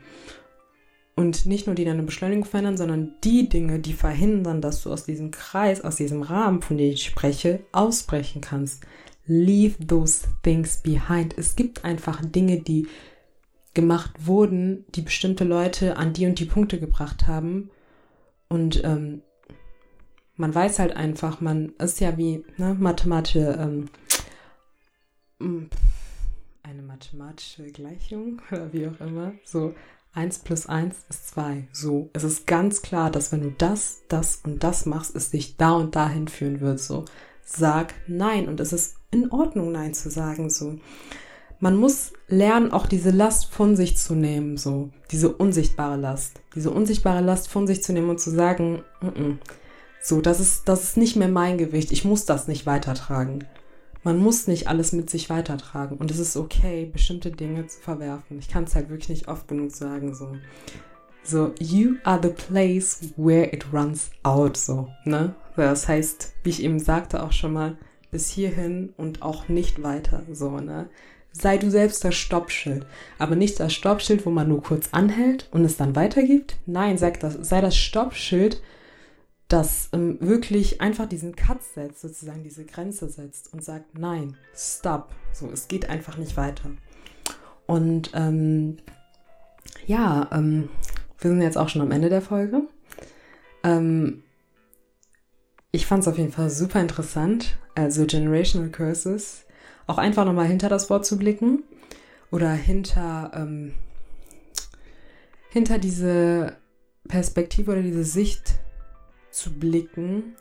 Und 1.15 1.45
nicht 1.45 1.67
nur 1.67 1.75
die 1.75 1.85
deine 1.85 2.03
Beschleunigung 2.03 2.45
verändern, 2.45 2.77
sondern 2.77 3.13
die 3.23 3.49
Dinge, 3.49 3.79
die 3.79 3.93
verhindern, 3.93 4.61
dass 4.61 4.81
du 4.83 4.91
aus 4.91 5.05
diesem 5.05 5.31
Kreis, 5.31 5.81
aus 5.81 5.97
diesem 5.97 6.21
Rahmen, 6.21 6.61
von 6.61 6.77
dem 6.77 6.91
ich 6.91 7.03
spreche, 7.03 7.59
ausbrechen 7.71 8.41
kannst. 8.41 8.83
Leave 9.25 9.85
those 9.85 10.27
things 10.41 10.77
behind. 10.77 11.37
Es 11.37 11.55
gibt 11.55 11.83
einfach 11.83 12.21
Dinge, 12.23 12.61
die 12.61 12.87
gemacht 13.73 14.11
wurden, 14.25 14.85
die 14.89 15.01
bestimmte 15.01 15.43
Leute 15.43 15.97
an 15.97 16.13
die 16.13 16.25
und 16.25 16.39
die 16.39 16.45
Punkte 16.45 16.79
gebracht 16.79 17.27
haben. 17.27 17.69
Und 18.49 18.83
ähm, 18.83 19.21
man 20.35 20.53
weiß 20.53 20.79
halt 20.79 20.95
einfach, 20.95 21.39
man 21.39 21.73
ist 21.77 21.99
ja 21.99 22.17
wie 22.17 22.43
ne, 22.57 22.75
mathematische, 22.77 23.57
ähm, 23.59 23.89
mm, 25.39 25.69
eine 26.63 26.81
mathematische 26.81 27.63
Gleichung 27.67 28.41
oder 28.51 28.73
wie 28.73 28.87
auch 28.87 28.99
immer. 28.99 29.33
So, 29.45 29.73
1 30.13 30.39
plus 30.39 30.65
1 30.65 30.95
ist 31.09 31.29
2. 31.29 31.67
So, 31.71 32.09
es 32.13 32.23
ist 32.23 32.45
ganz 32.45 32.81
klar, 32.81 33.11
dass 33.11 33.31
wenn 33.31 33.41
du 33.41 33.51
das, 33.51 34.01
das 34.09 34.41
und 34.43 34.63
das 34.63 34.85
machst, 34.85 35.15
es 35.15 35.31
dich 35.31 35.57
da 35.57 35.71
und 35.71 35.95
dahin 35.95 36.27
führen 36.27 36.59
wird. 36.59 36.79
So, 36.79 37.05
sag 37.45 37.93
nein. 38.07 38.49
Und 38.49 38.59
es 38.59 38.73
ist 38.73 38.95
in 39.11 39.31
Ordnung, 39.31 39.71
nein 39.71 39.93
zu 39.93 40.09
sagen. 40.09 40.49
So, 40.49 40.75
man 41.59 41.77
muss 41.77 42.11
lernen, 42.27 42.73
auch 42.73 42.87
diese 42.87 43.11
Last 43.11 43.53
von 43.53 43.75
sich 43.77 43.97
zu 43.97 44.13
nehmen. 44.13 44.57
So, 44.57 44.89
diese 45.11 45.29
unsichtbare 45.33 45.95
Last. 45.95 46.41
Diese 46.55 46.71
unsichtbare 46.71 47.21
Last 47.21 47.47
von 47.47 47.65
sich 47.65 47.81
zu 47.81 47.93
nehmen 47.93 48.09
und 48.09 48.19
zu 48.19 48.31
sagen, 48.31 48.83
n 49.01 49.09
-n. 49.11 49.37
so, 50.01 50.19
das 50.19 50.41
ist, 50.41 50.67
das 50.67 50.83
ist 50.83 50.97
nicht 50.97 51.15
mehr 51.15 51.29
mein 51.29 51.57
Gewicht. 51.57 51.91
Ich 51.93 52.03
muss 52.03 52.25
das 52.25 52.49
nicht 52.49 52.65
weitertragen. 52.65 53.45
Man 54.03 54.17
muss 54.17 54.47
nicht 54.47 54.67
alles 54.67 54.93
mit 54.93 55.09
sich 55.11 55.29
weitertragen 55.29 55.97
und 55.97 56.09
es 56.09 56.17
ist 56.17 56.35
okay, 56.35 56.89
bestimmte 56.91 57.29
Dinge 57.29 57.67
zu 57.67 57.79
verwerfen. 57.79 58.39
Ich 58.39 58.49
kann 58.49 58.63
es 58.63 58.73
halt 58.73 58.89
wirklich 58.89 59.09
nicht 59.09 59.27
oft 59.27 59.47
genug 59.47 59.71
sagen, 59.71 60.15
so. 60.15 60.31
So, 61.23 61.53
you 61.59 61.97
are 62.03 62.19
the 62.21 62.29
place 62.29 63.13
where 63.15 63.53
it 63.53 63.71
runs 63.71 64.09
out, 64.23 64.57
so, 64.57 64.87
ne? 65.05 65.35
Das 65.55 65.87
heißt, 65.87 66.33
wie 66.43 66.49
ich 66.49 66.63
eben 66.63 66.79
sagte 66.79 67.21
auch 67.21 67.31
schon 67.31 67.53
mal, 67.53 67.77
bis 68.09 68.29
hierhin 68.31 68.93
und 68.97 69.21
auch 69.21 69.47
nicht 69.47 69.83
weiter, 69.83 70.23
so, 70.31 70.57
ne? 70.57 70.89
Sei 71.31 71.57
du 71.57 71.69
selbst 71.69 72.03
das 72.03 72.15
Stoppschild, 72.15 72.87
aber 73.19 73.35
nicht 73.35 73.59
das 73.59 73.71
Stoppschild, 73.71 74.25
wo 74.25 74.31
man 74.31 74.49
nur 74.49 74.63
kurz 74.63 74.89
anhält 74.93 75.47
und 75.51 75.63
es 75.63 75.77
dann 75.77 75.95
weitergibt. 75.95 76.57
Nein, 76.65 76.97
sag 76.97 77.19
das, 77.19 77.35
sei 77.35 77.61
das 77.61 77.77
Stoppschild, 77.77 78.61
das 79.51 79.89
ähm, 79.91 80.17
wirklich 80.21 80.79
einfach 80.79 81.07
diesen 81.07 81.35
Cut 81.35 81.61
setzt, 81.61 82.01
sozusagen 82.01 82.43
diese 82.43 82.63
Grenze 82.63 83.09
setzt 83.09 83.53
und 83.53 83.63
sagt, 83.63 83.97
nein, 83.97 84.37
stop. 84.55 85.09
So, 85.33 85.49
es 85.51 85.67
geht 85.67 85.89
einfach 85.89 86.17
nicht 86.17 86.37
weiter. 86.37 86.71
Und 87.67 88.11
ähm, 88.13 88.77
ja, 89.85 90.29
ähm, 90.31 90.69
wir 91.19 91.31
sind 91.31 91.41
jetzt 91.41 91.57
auch 91.57 91.67
schon 91.67 91.81
am 91.81 91.91
Ende 91.91 92.09
der 92.09 92.21
Folge. 92.21 92.61
Ähm, 93.63 94.23
ich 95.71 95.85
fand 95.85 96.03
es 96.03 96.07
auf 96.07 96.17
jeden 96.17 96.31
Fall 96.31 96.49
super 96.49 96.79
interessant, 96.79 97.57
also 97.75 98.05
Generational 98.05 98.69
Curses, 98.69 99.45
auch 99.85 99.97
einfach 99.97 100.25
nochmal 100.25 100.47
hinter 100.47 100.69
das 100.69 100.89
Wort 100.89 101.05
zu 101.05 101.17
blicken 101.17 101.63
oder 102.29 102.51
hinter, 102.51 103.31
ähm, 103.35 103.73
hinter 105.49 105.77
diese 105.77 106.55
Perspektive 107.07 107.71
oder 107.71 107.81
diese 107.81 108.05
Sicht 108.05 108.55
zu 109.31 109.53
blicken, 109.53 110.35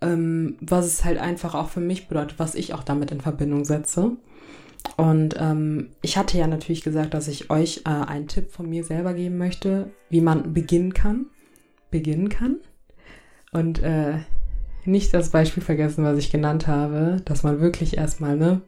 ähm, 0.00 0.56
was 0.60 0.86
es 0.86 1.04
halt 1.04 1.18
einfach 1.18 1.54
auch 1.54 1.68
für 1.68 1.80
mich 1.80 2.08
bedeutet, 2.08 2.38
was 2.38 2.54
ich 2.54 2.74
auch 2.74 2.84
damit 2.84 3.10
in 3.10 3.20
Verbindung 3.20 3.64
setze. 3.64 4.16
Und 4.96 5.34
ähm, 5.38 5.90
ich 6.02 6.16
hatte 6.16 6.38
ja 6.38 6.46
natürlich 6.46 6.82
gesagt, 6.82 7.14
dass 7.14 7.28
ich 7.28 7.50
euch 7.50 7.82
äh, 7.84 7.90
einen 7.90 8.28
Tipp 8.28 8.50
von 8.50 8.68
mir 8.68 8.84
selber 8.84 9.14
geben 9.14 9.36
möchte, 9.36 9.90
wie 10.08 10.20
man 10.20 10.54
beginnen 10.54 10.94
kann. 10.94 11.26
Beginnen 11.90 12.28
kann. 12.28 12.56
Und 13.52 13.82
äh, 13.82 14.18
nicht 14.84 15.12
das 15.12 15.30
Beispiel 15.30 15.62
vergessen, 15.62 16.04
was 16.04 16.18
ich 16.18 16.30
genannt 16.30 16.66
habe, 16.66 17.20
dass 17.24 17.42
man 17.42 17.60
wirklich 17.60 17.96
erstmal 17.96 18.36
ne, 18.36 18.62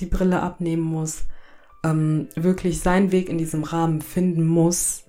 die 0.00 0.06
Brille 0.06 0.40
abnehmen 0.40 0.82
muss, 0.82 1.24
ähm, 1.84 2.28
wirklich 2.34 2.80
seinen 2.80 3.12
Weg 3.12 3.28
in 3.28 3.38
diesem 3.38 3.64
Rahmen 3.64 4.00
finden 4.00 4.46
muss 4.46 5.04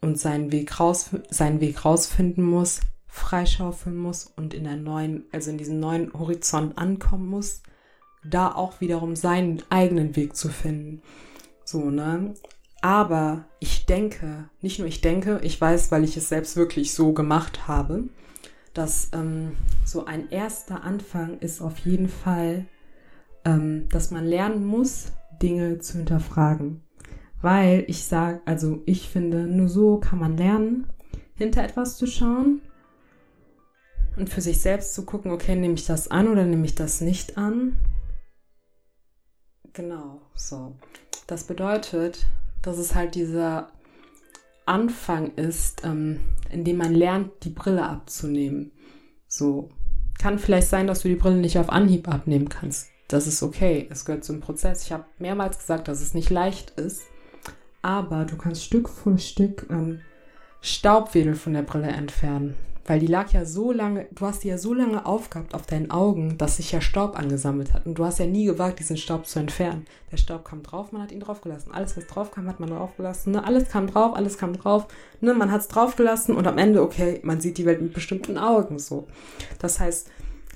und 0.00 0.18
seinen 0.18 0.52
Weg, 0.52 0.80
raus, 0.80 1.10
seinen 1.30 1.60
Weg 1.60 1.84
rausfinden 1.84 2.44
muss, 2.44 2.80
freischaufeln 3.10 3.96
muss 3.96 4.32
und 4.36 4.54
in 4.54 4.64
der 4.64 4.76
neuen, 4.76 5.24
also 5.32 5.50
in 5.50 5.58
diesem 5.58 5.80
neuen 5.80 6.12
Horizont 6.12 6.78
ankommen 6.78 7.28
muss, 7.28 7.62
da 8.24 8.54
auch 8.54 8.80
wiederum 8.80 9.16
seinen 9.16 9.62
eigenen 9.68 10.14
Weg 10.16 10.36
zu 10.36 10.48
finden. 10.48 11.02
So, 11.64 11.90
ne? 11.90 12.34
Aber 12.82 13.44
ich 13.58 13.84
denke, 13.84 14.48
nicht 14.62 14.78
nur 14.78 14.88
ich 14.88 15.00
denke, 15.00 15.40
ich 15.42 15.60
weiß, 15.60 15.90
weil 15.90 16.04
ich 16.04 16.16
es 16.16 16.28
selbst 16.28 16.56
wirklich 16.56 16.94
so 16.94 17.12
gemacht 17.12 17.68
habe, 17.68 18.04
dass 18.72 19.10
ähm, 19.12 19.56
so 19.84 20.06
ein 20.06 20.30
erster 20.30 20.84
Anfang 20.84 21.38
ist 21.40 21.60
auf 21.60 21.78
jeden 21.78 22.08
Fall, 22.08 22.66
ähm, 23.44 23.88
dass 23.90 24.10
man 24.10 24.24
lernen 24.24 24.64
muss, 24.64 25.12
Dinge 25.42 25.78
zu 25.78 25.98
hinterfragen. 25.98 26.82
Weil 27.42 27.84
ich 27.88 28.04
sage, 28.04 28.40
also 28.44 28.82
ich 28.86 29.08
finde, 29.08 29.46
nur 29.46 29.68
so 29.68 29.98
kann 29.98 30.18
man 30.18 30.36
lernen, 30.36 30.86
hinter 31.34 31.64
etwas 31.64 31.96
zu 31.96 32.06
schauen 32.06 32.60
und 34.20 34.28
für 34.28 34.42
sich 34.42 34.60
selbst 34.60 34.94
zu 34.94 35.04
gucken, 35.04 35.32
okay, 35.32 35.56
nehme 35.56 35.74
ich 35.74 35.86
das 35.86 36.10
an 36.10 36.28
oder 36.28 36.44
nehme 36.44 36.66
ich 36.66 36.74
das 36.74 37.00
nicht 37.00 37.38
an? 37.38 37.78
Genau, 39.72 40.20
so. 40.34 40.76
Das 41.26 41.44
bedeutet, 41.44 42.26
dass 42.60 42.76
es 42.76 42.94
halt 42.94 43.14
dieser 43.14 43.70
Anfang 44.66 45.34
ist, 45.36 45.84
ähm, 45.84 46.20
in 46.50 46.64
dem 46.64 46.76
man 46.76 46.94
lernt, 46.94 47.30
die 47.44 47.50
Brille 47.50 47.84
abzunehmen. 47.84 48.72
So. 49.26 49.70
Kann 50.18 50.38
vielleicht 50.38 50.68
sein, 50.68 50.86
dass 50.86 51.00
du 51.00 51.08
die 51.08 51.16
Brille 51.16 51.36
nicht 51.36 51.58
auf 51.58 51.70
Anhieb 51.70 52.06
abnehmen 52.06 52.50
kannst. 52.50 52.88
Das 53.08 53.26
ist 53.26 53.42
okay. 53.42 53.88
Es 53.90 54.04
gehört 54.04 54.24
zum 54.24 54.40
Prozess. 54.40 54.84
Ich 54.84 54.92
habe 54.92 55.06
mehrmals 55.18 55.58
gesagt, 55.58 55.88
dass 55.88 56.02
es 56.02 56.12
nicht 56.12 56.28
leicht 56.28 56.70
ist. 56.78 57.02
Aber 57.80 58.26
du 58.26 58.36
kannst 58.36 58.64
Stück 58.64 58.90
für 58.90 59.16
Stück 59.18 59.66
ähm, 59.70 60.02
Staubwedel 60.60 61.34
von 61.34 61.54
der 61.54 61.62
Brille 61.62 61.88
entfernen. 61.88 62.54
Weil 62.90 62.98
die 62.98 63.06
lag 63.06 63.30
ja 63.30 63.44
so 63.44 63.70
lange, 63.70 64.08
du 64.10 64.26
hast 64.26 64.42
die 64.42 64.48
ja 64.48 64.58
so 64.58 64.74
lange 64.74 65.06
aufgehabt 65.06 65.54
auf 65.54 65.64
deinen 65.64 65.92
Augen, 65.92 66.36
dass 66.38 66.56
sich 66.56 66.72
ja 66.72 66.80
Staub 66.80 67.16
angesammelt 67.16 67.72
hat. 67.72 67.86
Und 67.86 67.94
du 67.94 68.04
hast 68.04 68.18
ja 68.18 68.26
nie 68.26 68.46
gewagt, 68.46 68.80
diesen 68.80 68.96
Staub 68.96 69.28
zu 69.28 69.38
entfernen. 69.38 69.86
Der 70.10 70.16
Staub 70.16 70.44
kam 70.44 70.64
drauf, 70.64 70.90
man 70.90 71.02
hat 71.02 71.12
ihn 71.12 71.20
draufgelassen. 71.20 71.70
Alles, 71.70 71.96
was 71.96 72.08
drauf 72.08 72.32
kam, 72.32 72.48
hat 72.48 72.58
man 72.58 72.68
draufgelassen. 72.68 73.32
Ne? 73.32 73.44
Alles 73.44 73.68
kam 73.68 73.86
drauf, 73.86 74.16
alles 74.16 74.38
kam 74.38 74.54
drauf. 74.54 74.88
Ne? 75.20 75.34
Man 75.34 75.52
hat 75.52 75.60
es 75.60 75.68
draufgelassen 75.68 76.34
und 76.34 76.48
am 76.48 76.58
Ende, 76.58 76.82
okay, 76.82 77.20
man 77.22 77.40
sieht 77.40 77.58
die 77.58 77.64
Welt 77.64 77.80
mit 77.80 77.94
bestimmten 77.94 78.36
Augen 78.36 78.80
so. 78.80 79.06
Das 79.60 79.78
heißt, 79.78 80.10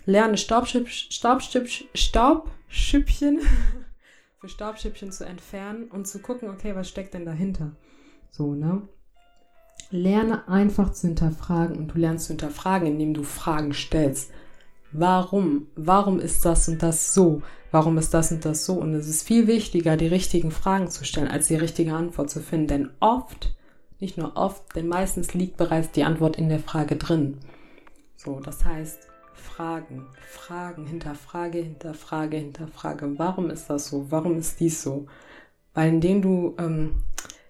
lerne 0.04 0.36
Staubschüpp, 0.36 0.88
Staubschüpp, 0.88 1.68
Staubschüppchen 1.94 3.42
für 4.40 4.48
Staubschüppchen 4.48 5.12
zu 5.12 5.24
entfernen 5.24 5.84
und 5.84 6.08
zu 6.08 6.18
gucken, 6.18 6.50
okay, 6.50 6.74
was 6.74 6.88
steckt 6.88 7.14
denn 7.14 7.26
dahinter? 7.26 7.76
So, 8.32 8.56
ne? 8.56 8.88
Lerne 9.94 10.48
einfach 10.48 10.92
zu 10.92 11.06
hinterfragen 11.06 11.76
und 11.76 11.94
du 11.94 11.98
lernst 11.98 12.26
zu 12.26 12.32
hinterfragen, 12.32 12.88
indem 12.88 13.14
du 13.14 13.22
Fragen 13.22 13.72
stellst. 13.72 14.32
Warum? 14.90 15.68
Warum 15.76 16.18
ist 16.18 16.44
das 16.44 16.68
und 16.68 16.82
das 16.82 17.14
so? 17.14 17.42
Warum 17.70 17.96
ist 17.96 18.12
das 18.12 18.32
und 18.32 18.44
das 18.44 18.66
so? 18.66 18.74
Und 18.74 18.92
es 18.94 19.06
ist 19.06 19.22
viel 19.22 19.46
wichtiger, 19.46 19.96
die 19.96 20.08
richtigen 20.08 20.50
Fragen 20.50 20.88
zu 20.88 21.04
stellen, 21.04 21.28
als 21.28 21.46
die 21.46 21.54
richtige 21.54 21.94
Antwort 21.94 22.28
zu 22.28 22.40
finden. 22.40 22.66
Denn 22.66 22.90
oft, 22.98 23.54
nicht 24.00 24.18
nur 24.18 24.36
oft, 24.36 24.74
denn 24.74 24.88
meistens 24.88 25.32
liegt 25.32 25.56
bereits 25.56 25.92
die 25.92 26.02
Antwort 26.02 26.36
in 26.36 26.48
der 26.48 26.58
Frage 26.60 26.96
drin. 26.96 27.38
So, 28.16 28.40
das 28.40 28.64
heißt, 28.64 28.98
Fragen, 29.32 30.06
Fragen, 30.28 30.86
hinterfrage, 30.86 31.58
hinterfrage, 31.58 32.38
hinterfrage. 32.38 33.16
Warum 33.16 33.48
ist 33.48 33.70
das 33.70 33.88
so? 33.88 34.06
Warum 34.10 34.38
ist 34.38 34.58
dies 34.58 34.82
so? 34.82 35.06
Weil 35.72 35.90
indem 35.90 36.20
du 36.20 36.54
ähm, 36.58 36.96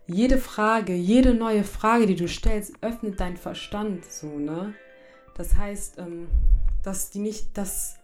jede 0.06 0.38
Frage, 0.38 0.94
jede 0.94 1.34
neue 1.34 1.64
Frage, 1.64 2.06
die 2.06 2.16
du 2.16 2.28
stellst, 2.28 2.74
öffnet 2.82 3.20
dein 3.20 3.36
Verstand 3.36 4.04
so, 4.04 4.38
ne? 4.38 4.74
Das 5.34 5.56
heißt, 5.56 5.98
ähm, 5.98 6.28
dass 6.82 7.10
die 7.10 7.18
nicht, 7.18 7.56
dass, 7.56 7.96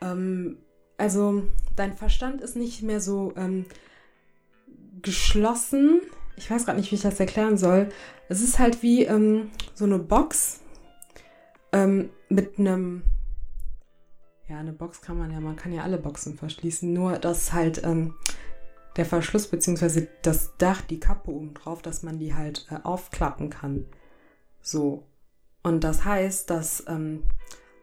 ähm, 0.00 0.58
also 0.98 1.44
dein 1.76 1.96
Verstand 1.96 2.40
ist 2.40 2.56
nicht 2.56 2.82
mehr 2.82 3.00
so 3.00 3.32
ähm, 3.36 3.66
geschlossen. 5.00 6.00
Ich 6.36 6.50
weiß 6.50 6.64
gerade 6.64 6.78
nicht, 6.78 6.90
wie 6.90 6.96
ich 6.96 7.02
das 7.02 7.20
erklären 7.20 7.56
soll. 7.56 7.88
Es 8.28 8.42
ist 8.42 8.58
halt 8.58 8.82
wie 8.82 9.04
ähm, 9.04 9.50
so 9.74 9.84
eine 9.84 9.98
Box 9.98 10.60
ähm, 11.72 12.10
mit 12.28 12.58
einem, 12.58 13.02
ja, 14.48 14.58
eine 14.58 14.72
Box 14.72 15.00
kann 15.00 15.18
man 15.18 15.30
ja, 15.30 15.40
man 15.40 15.56
kann 15.56 15.72
ja 15.72 15.82
alle 15.82 15.98
Boxen 15.98 16.36
verschließen, 16.36 16.92
nur 16.92 17.18
dass 17.18 17.52
halt 17.52 17.82
ähm, 17.84 18.14
der 18.96 19.06
Verschluss 19.06 19.46
bzw. 19.46 20.06
das 20.22 20.52
Dach, 20.58 20.82
die 20.82 21.00
Kappe 21.00 21.30
oben 21.30 21.54
drauf, 21.54 21.82
dass 21.82 22.02
man 22.02 22.18
die 22.18 22.34
halt 22.34 22.66
äh, 22.70 22.76
aufklappen 22.82 23.50
kann. 23.50 23.86
So. 24.60 25.04
Und 25.62 25.84
das 25.84 26.04
heißt, 26.04 26.50
dass 26.50 26.84
ähm, 26.88 27.22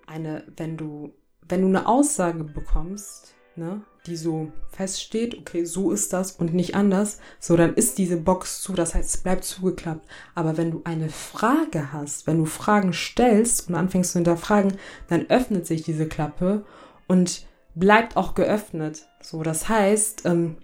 eine, 0.06 0.44
wenn 0.58 0.78
du, 0.78 1.14
wenn 1.48 1.62
du 1.62 1.68
eine 1.68 1.88
Aussage 1.88 2.44
bekommst, 2.44 3.36
ne, 3.56 3.82
die 4.06 4.16
so 4.16 4.52
feststeht, 4.70 5.38
okay, 5.38 5.66
so 5.66 5.92
ist 5.92 6.14
das 6.14 6.32
und 6.34 6.54
nicht 6.54 6.76
anders, 6.76 7.20
so 7.40 7.56
dann 7.56 7.76
ist 7.76 7.98
diese 7.98 8.18
Box 8.18 8.62
zu, 8.62 8.74
das 8.74 8.96
heißt, 8.96 9.16
es 9.16 9.22
bleibt 9.22 9.44
zugeklappt. 9.44 10.08
Aber 10.36 10.58
wenn 10.58 10.72
du 10.72 10.82
eine 10.84 11.10
Frage 11.10 11.94
hast, 11.94 12.26
wenn 12.28 12.38
du 12.38 12.46
Fragen 12.46 12.94
stellst 12.94 13.70
und 13.70 13.76
anfängst 13.76 14.12
zu 14.12 14.20
hinterfragen, 14.20 14.74
dann 15.08 15.28
öffnet 15.30 15.68
sich 15.68 15.84
diese 15.84 16.08
Klappe 16.08 16.66
und 17.08 17.46
bleibt 17.76 18.18
auch 18.18 18.36
geöffnet. 18.36 19.08
So, 19.22 19.44
das 19.44 19.70
heißt, 19.70 20.26
ähm, 20.26 20.58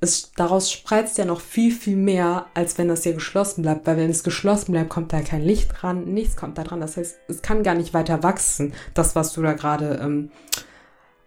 es, 0.00 0.32
daraus 0.36 0.70
spreizt 0.70 1.18
ja 1.18 1.24
noch 1.24 1.40
viel, 1.40 1.72
viel 1.72 1.96
mehr, 1.96 2.46
als 2.54 2.78
wenn 2.78 2.88
das 2.88 3.02
hier 3.02 3.14
geschlossen 3.14 3.62
bleibt. 3.62 3.86
Weil 3.86 3.96
wenn 3.96 4.10
es 4.10 4.22
geschlossen 4.22 4.72
bleibt, 4.72 4.90
kommt 4.90 5.12
da 5.12 5.20
kein 5.22 5.42
Licht 5.42 5.70
dran, 5.74 6.04
nichts 6.04 6.36
kommt 6.36 6.56
da 6.56 6.64
dran. 6.64 6.80
Das 6.80 6.96
heißt, 6.96 7.18
es 7.28 7.42
kann 7.42 7.62
gar 7.62 7.74
nicht 7.74 7.94
weiter 7.94 8.22
wachsen, 8.22 8.74
das, 8.94 9.16
was 9.16 9.32
du 9.32 9.42
da 9.42 9.54
gerade 9.54 10.00
ähm, 10.02 10.30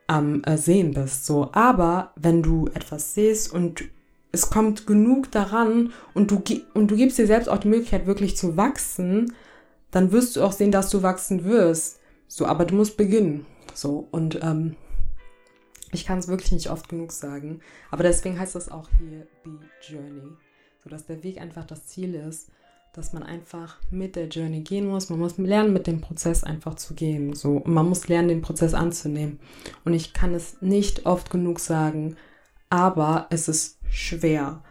am 0.07 0.43
äh, 0.43 0.57
Sehen 0.57 0.93
bist. 0.93 1.25
So. 1.25 1.49
Aber 1.51 2.13
wenn 2.15 2.43
du 2.43 2.67
etwas 2.73 3.13
siehst 3.13 3.51
und 3.51 3.83
es 4.31 4.49
kommt 4.49 4.87
genug 4.87 5.31
daran 5.31 5.91
und 6.13 6.31
du, 6.31 6.41
und 6.73 6.89
du 6.89 6.95
gibst 6.95 7.17
dir 7.17 7.27
selbst 7.27 7.49
auch 7.49 7.57
die 7.57 7.67
Möglichkeit, 7.67 8.07
wirklich 8.07 8.37
zu 8.37 8.55
wachsen, 8.55 9.33
dann 9.91 10.13
wirst 10.13 10.35
du 10.37 10.43
auch 10.43 10.53
sehen, 10.53 10.71
dass 10.71 10.89
du 10.89 11.03
wachsen 11.03 11.43
wirst. 11.43 11.99
So, 12.29 12.45
aber 12.45 12.63
du 12.63 12.75
musst 12.75 12.95
beginnen. 12.95 13.45
So, 13.73 14.07
und 14.11 14.39
ähm, 14.41 14.77
ich 15.91 16.05
kann 16.05 16.19
es 16.19 16.27
wirklich 16.27 16.51
nicht 16.51 16.69
oft 16.69 16.89
genug 16.89 17.11
sagen. 17.11 17.61
Aber 17.89 18.03
deswegen 18.03 18.39
heißt 18.39 18.55
das 18.55 18.69
auch 18.69 18.89
hier 18.99 19.27
The 19.43 19.93
Journey. 19.93 20.35
So 20.83 20.89
dass 20.89 21.05
der 21.05 21.23
Weg 21.23 21.39
einfach 21.39 21.65
das 21.65 21.85
Ziel 21.85 22.15
ist, 22.15 22.49
dass 22.93 23.13
man 23.13 23.23
einfach 23.23 23.77
mit 23.89 24.15
der 24.15 24.27
Journey 24.27 24.61
gehen 24.61 24.87
muss. 24.87 25.09
Man 25.09 25.19
muss 25.19 25.37
lernen, 25.37 25.73
mit 25.73 25.87
dem 25.87 26.01
Prozess 26.01 26.43
einfach 26.43 26.75
zu 26.75 26.93
gehen. 26.93 27.33
So. 27.33 27.57
Und 27.57 27.73
man 27.73 27.87
muss 27.87 28.07
lernen, 28.07 28.27
den 28.27 28.41
Prozess 28.41 28.73
anzunehmen. 28.73 29.39
Und 29.85 29.93
ich 29.93 30.13
kann 30.13 30.33
es 30.33 30.61
nicht 30.61 31.05
oft 31.05 31.29
genug 31.29 31.59
sagen, 31.59 32.17
aber 32.69 33.27
es 33.29 33.47
ist 33.47 33.77
schwer. 33.89 34.63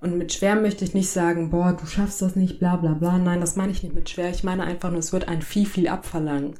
Und 0.00 0.18
mit 0.18 0.32
schwer 0.32 0.56
möchte 0.56 0.84
ich 0.84 0.94
nicht 0.94 1.10
sagen, 1.10 1.50
boah, 1.50 1.74
du 1.78 1.86
schaffst 1.86 2.20
das 2.22 2.34
nicht, 2.34 2.58
bla 2.58 2.76
bla 2.76 2.94
bla. 2.94 3.18
Nein, 3.18 3.40
das 3.40 3.56
meine 3.56 3.70
ich 3.70 3.82
nicht 3.84 3.94
mit 3.94 4.10
schwer. 4.10 4.30
Ich 4.30 4.42
meine 4.42 4.64
einfach 4.64 4.90
nur, 4.90 4.98
es 4.98 5.12
wird 5.12 5.28
ein 5.28 5.42
viel, 5.42 5.66
viel 5.66 5.86
abverlangen. 5.86 6.54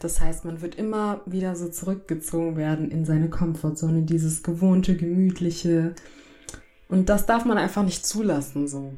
Das 0.00 0.18
heißt, 0.18 0.46
man 0.46 0.62
wird 0.62 0.76
immer 0.76 1.20
wieder 1.26 1.54
so 1.54 1.68
zurückgezogen 1.68 2.56
werden 2.56 2.90
in 2.90 3.04
seine 3.04 3.28
Komfortzone, 3.28 4.02
dieses 4.02 4.42
gewohnte, 4.42 4.96
gemütliche. 4.96 5.94
Und 6.88 7.10
das 7.10 7.26
darf 7.26 7.44
man 7.44 7.58
einfach 7.58 7.84
nicht 7.84 8.04
zulassen, 8.04 8.66
so. 8.66 8.94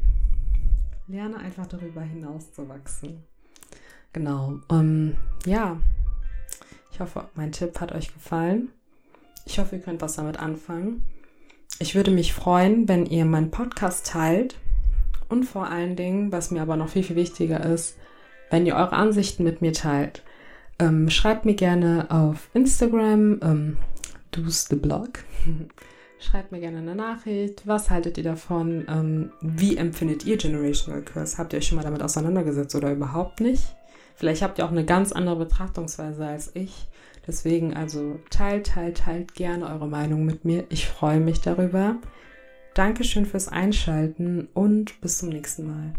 Lerne 1.09 1.39
einfach 1.39 1.67
darüber 1.67 2.03
hinaus 2.03 2.53
zu 2.53 2.69
wachsen. 2.69 3.25
Genau. 4.13 4.61
Um, 4.69 5.17
ja, 5.45 5.77
ich 6.93 7.01
hoffe, 7.01 7.29
mein 7.35 7.51
Tipp 7.51 7.81
hat 7.81 7.91
euch 7.91 8.15
gefallen. 8.15 8.71
Ich 9.45 9.59
hoffe, 9.59 9.77
ihr 9.77 9.83
könnt 9.83 10.03
was 10.03 10.15
damit 10.15 10.39
anfangen. 10.39 11.05
Ich 11.81 11.97
würde 11.97 12.13
mich 12.13 12.33
freuen, 12.33 12.87
wenn 12.87 13.07
ihr 13.07 13.25
meinen 13.25 13.51
Podcast 13.51 14.07
teilt 14.07 14.55
und 15.29 15.45
vor 15.45 15.67
allen 15.67 15.97
Dingen, 15.97 16.31
was 16.31 16.53
mir 16.53 16.63
aber 16.63 16.77
noch 16.77 16.91
viel, 16.91 17.03
viel 17.03 17.17
wichtiger 17.17 17.65
ist, 17.65 17.97
wenn 18.51 18.67
ihr 18.67 18.77
eure 18.77 18.93
Ansichten 18.93 19.43
mit 19.43 19.63
mir 19.63 19.73
teilt. 19.73 20.23
Ähm, 20.83 21.11
schreibt 21.11 21.45
mir 21.45 21.55
gerne 21.55 22.07
auf 22.11 22.51
Instagram, 22.55 23.39
ähm, 23.43 23.77
do's 24.33 24.67
the 24.69 24.77
blog. 24.77 25.21
schreibt 26.19 26.53
mir 26.53 26.61
gerne 26.61 26.79
eine 26.79 26.95
Nachricht. 26.95 27.67
Was 27.67 27.91
haltet 27.91 28.19
ihr 28.19 28.25
davon? 28.25 28.85
Ähm, 28.89 29.33
wie 29.41 29.77
empfindet 29.77 30.25
ihr 30.25 30.37
Generational 30.37 31.03
Curse? 31.03 31.39
Habt 31.39 31.53
ihr 31.53 31.59
euch 31.59 31.67
schon 31.67 31.77
mal 31.77 31.85
damit 31.85 32.03
auseinandergesetzt 32.03 32.75
oder 32.75 32.93
überhaupt 32.93 33.41
nicht? 33.41 33.63
Vielleicht 34.15 34.43
habt 34.43 34.59
ihr 34.59 34.65
auch 34.67 34.71
eine 34.71 34.85
ganz 34.85 35.13
andere 35.13 35.37
Betrachtungsweise 35.37 36.27
als 36.27 36.51
ich. 36.55 36.89
Deswegen 37.27 37.75
also 37.75 38.19
teilt, 38.31 38.67
teilt, 38.67 38.99
teilt 38.99 39.35
gerne 39.35 39.67
eure 39.67 39.87
Meinung 39.87 40.25
mit 40.25 40.45
mir. 40.45 40.65
Ich 40.69 40.89
freue 40.89 41.21
mich 41.21 41.41
darüber. 41.41 41.97
Dankeschön 42.75 43.27
fürs 43.27 43.49
Einschalten 43.49 44.49
und 44.55 45.01
bis 45.01 45.19
zum 45.19 45.29
nächsten 45.29 45.67
Mal. 45.67 45.95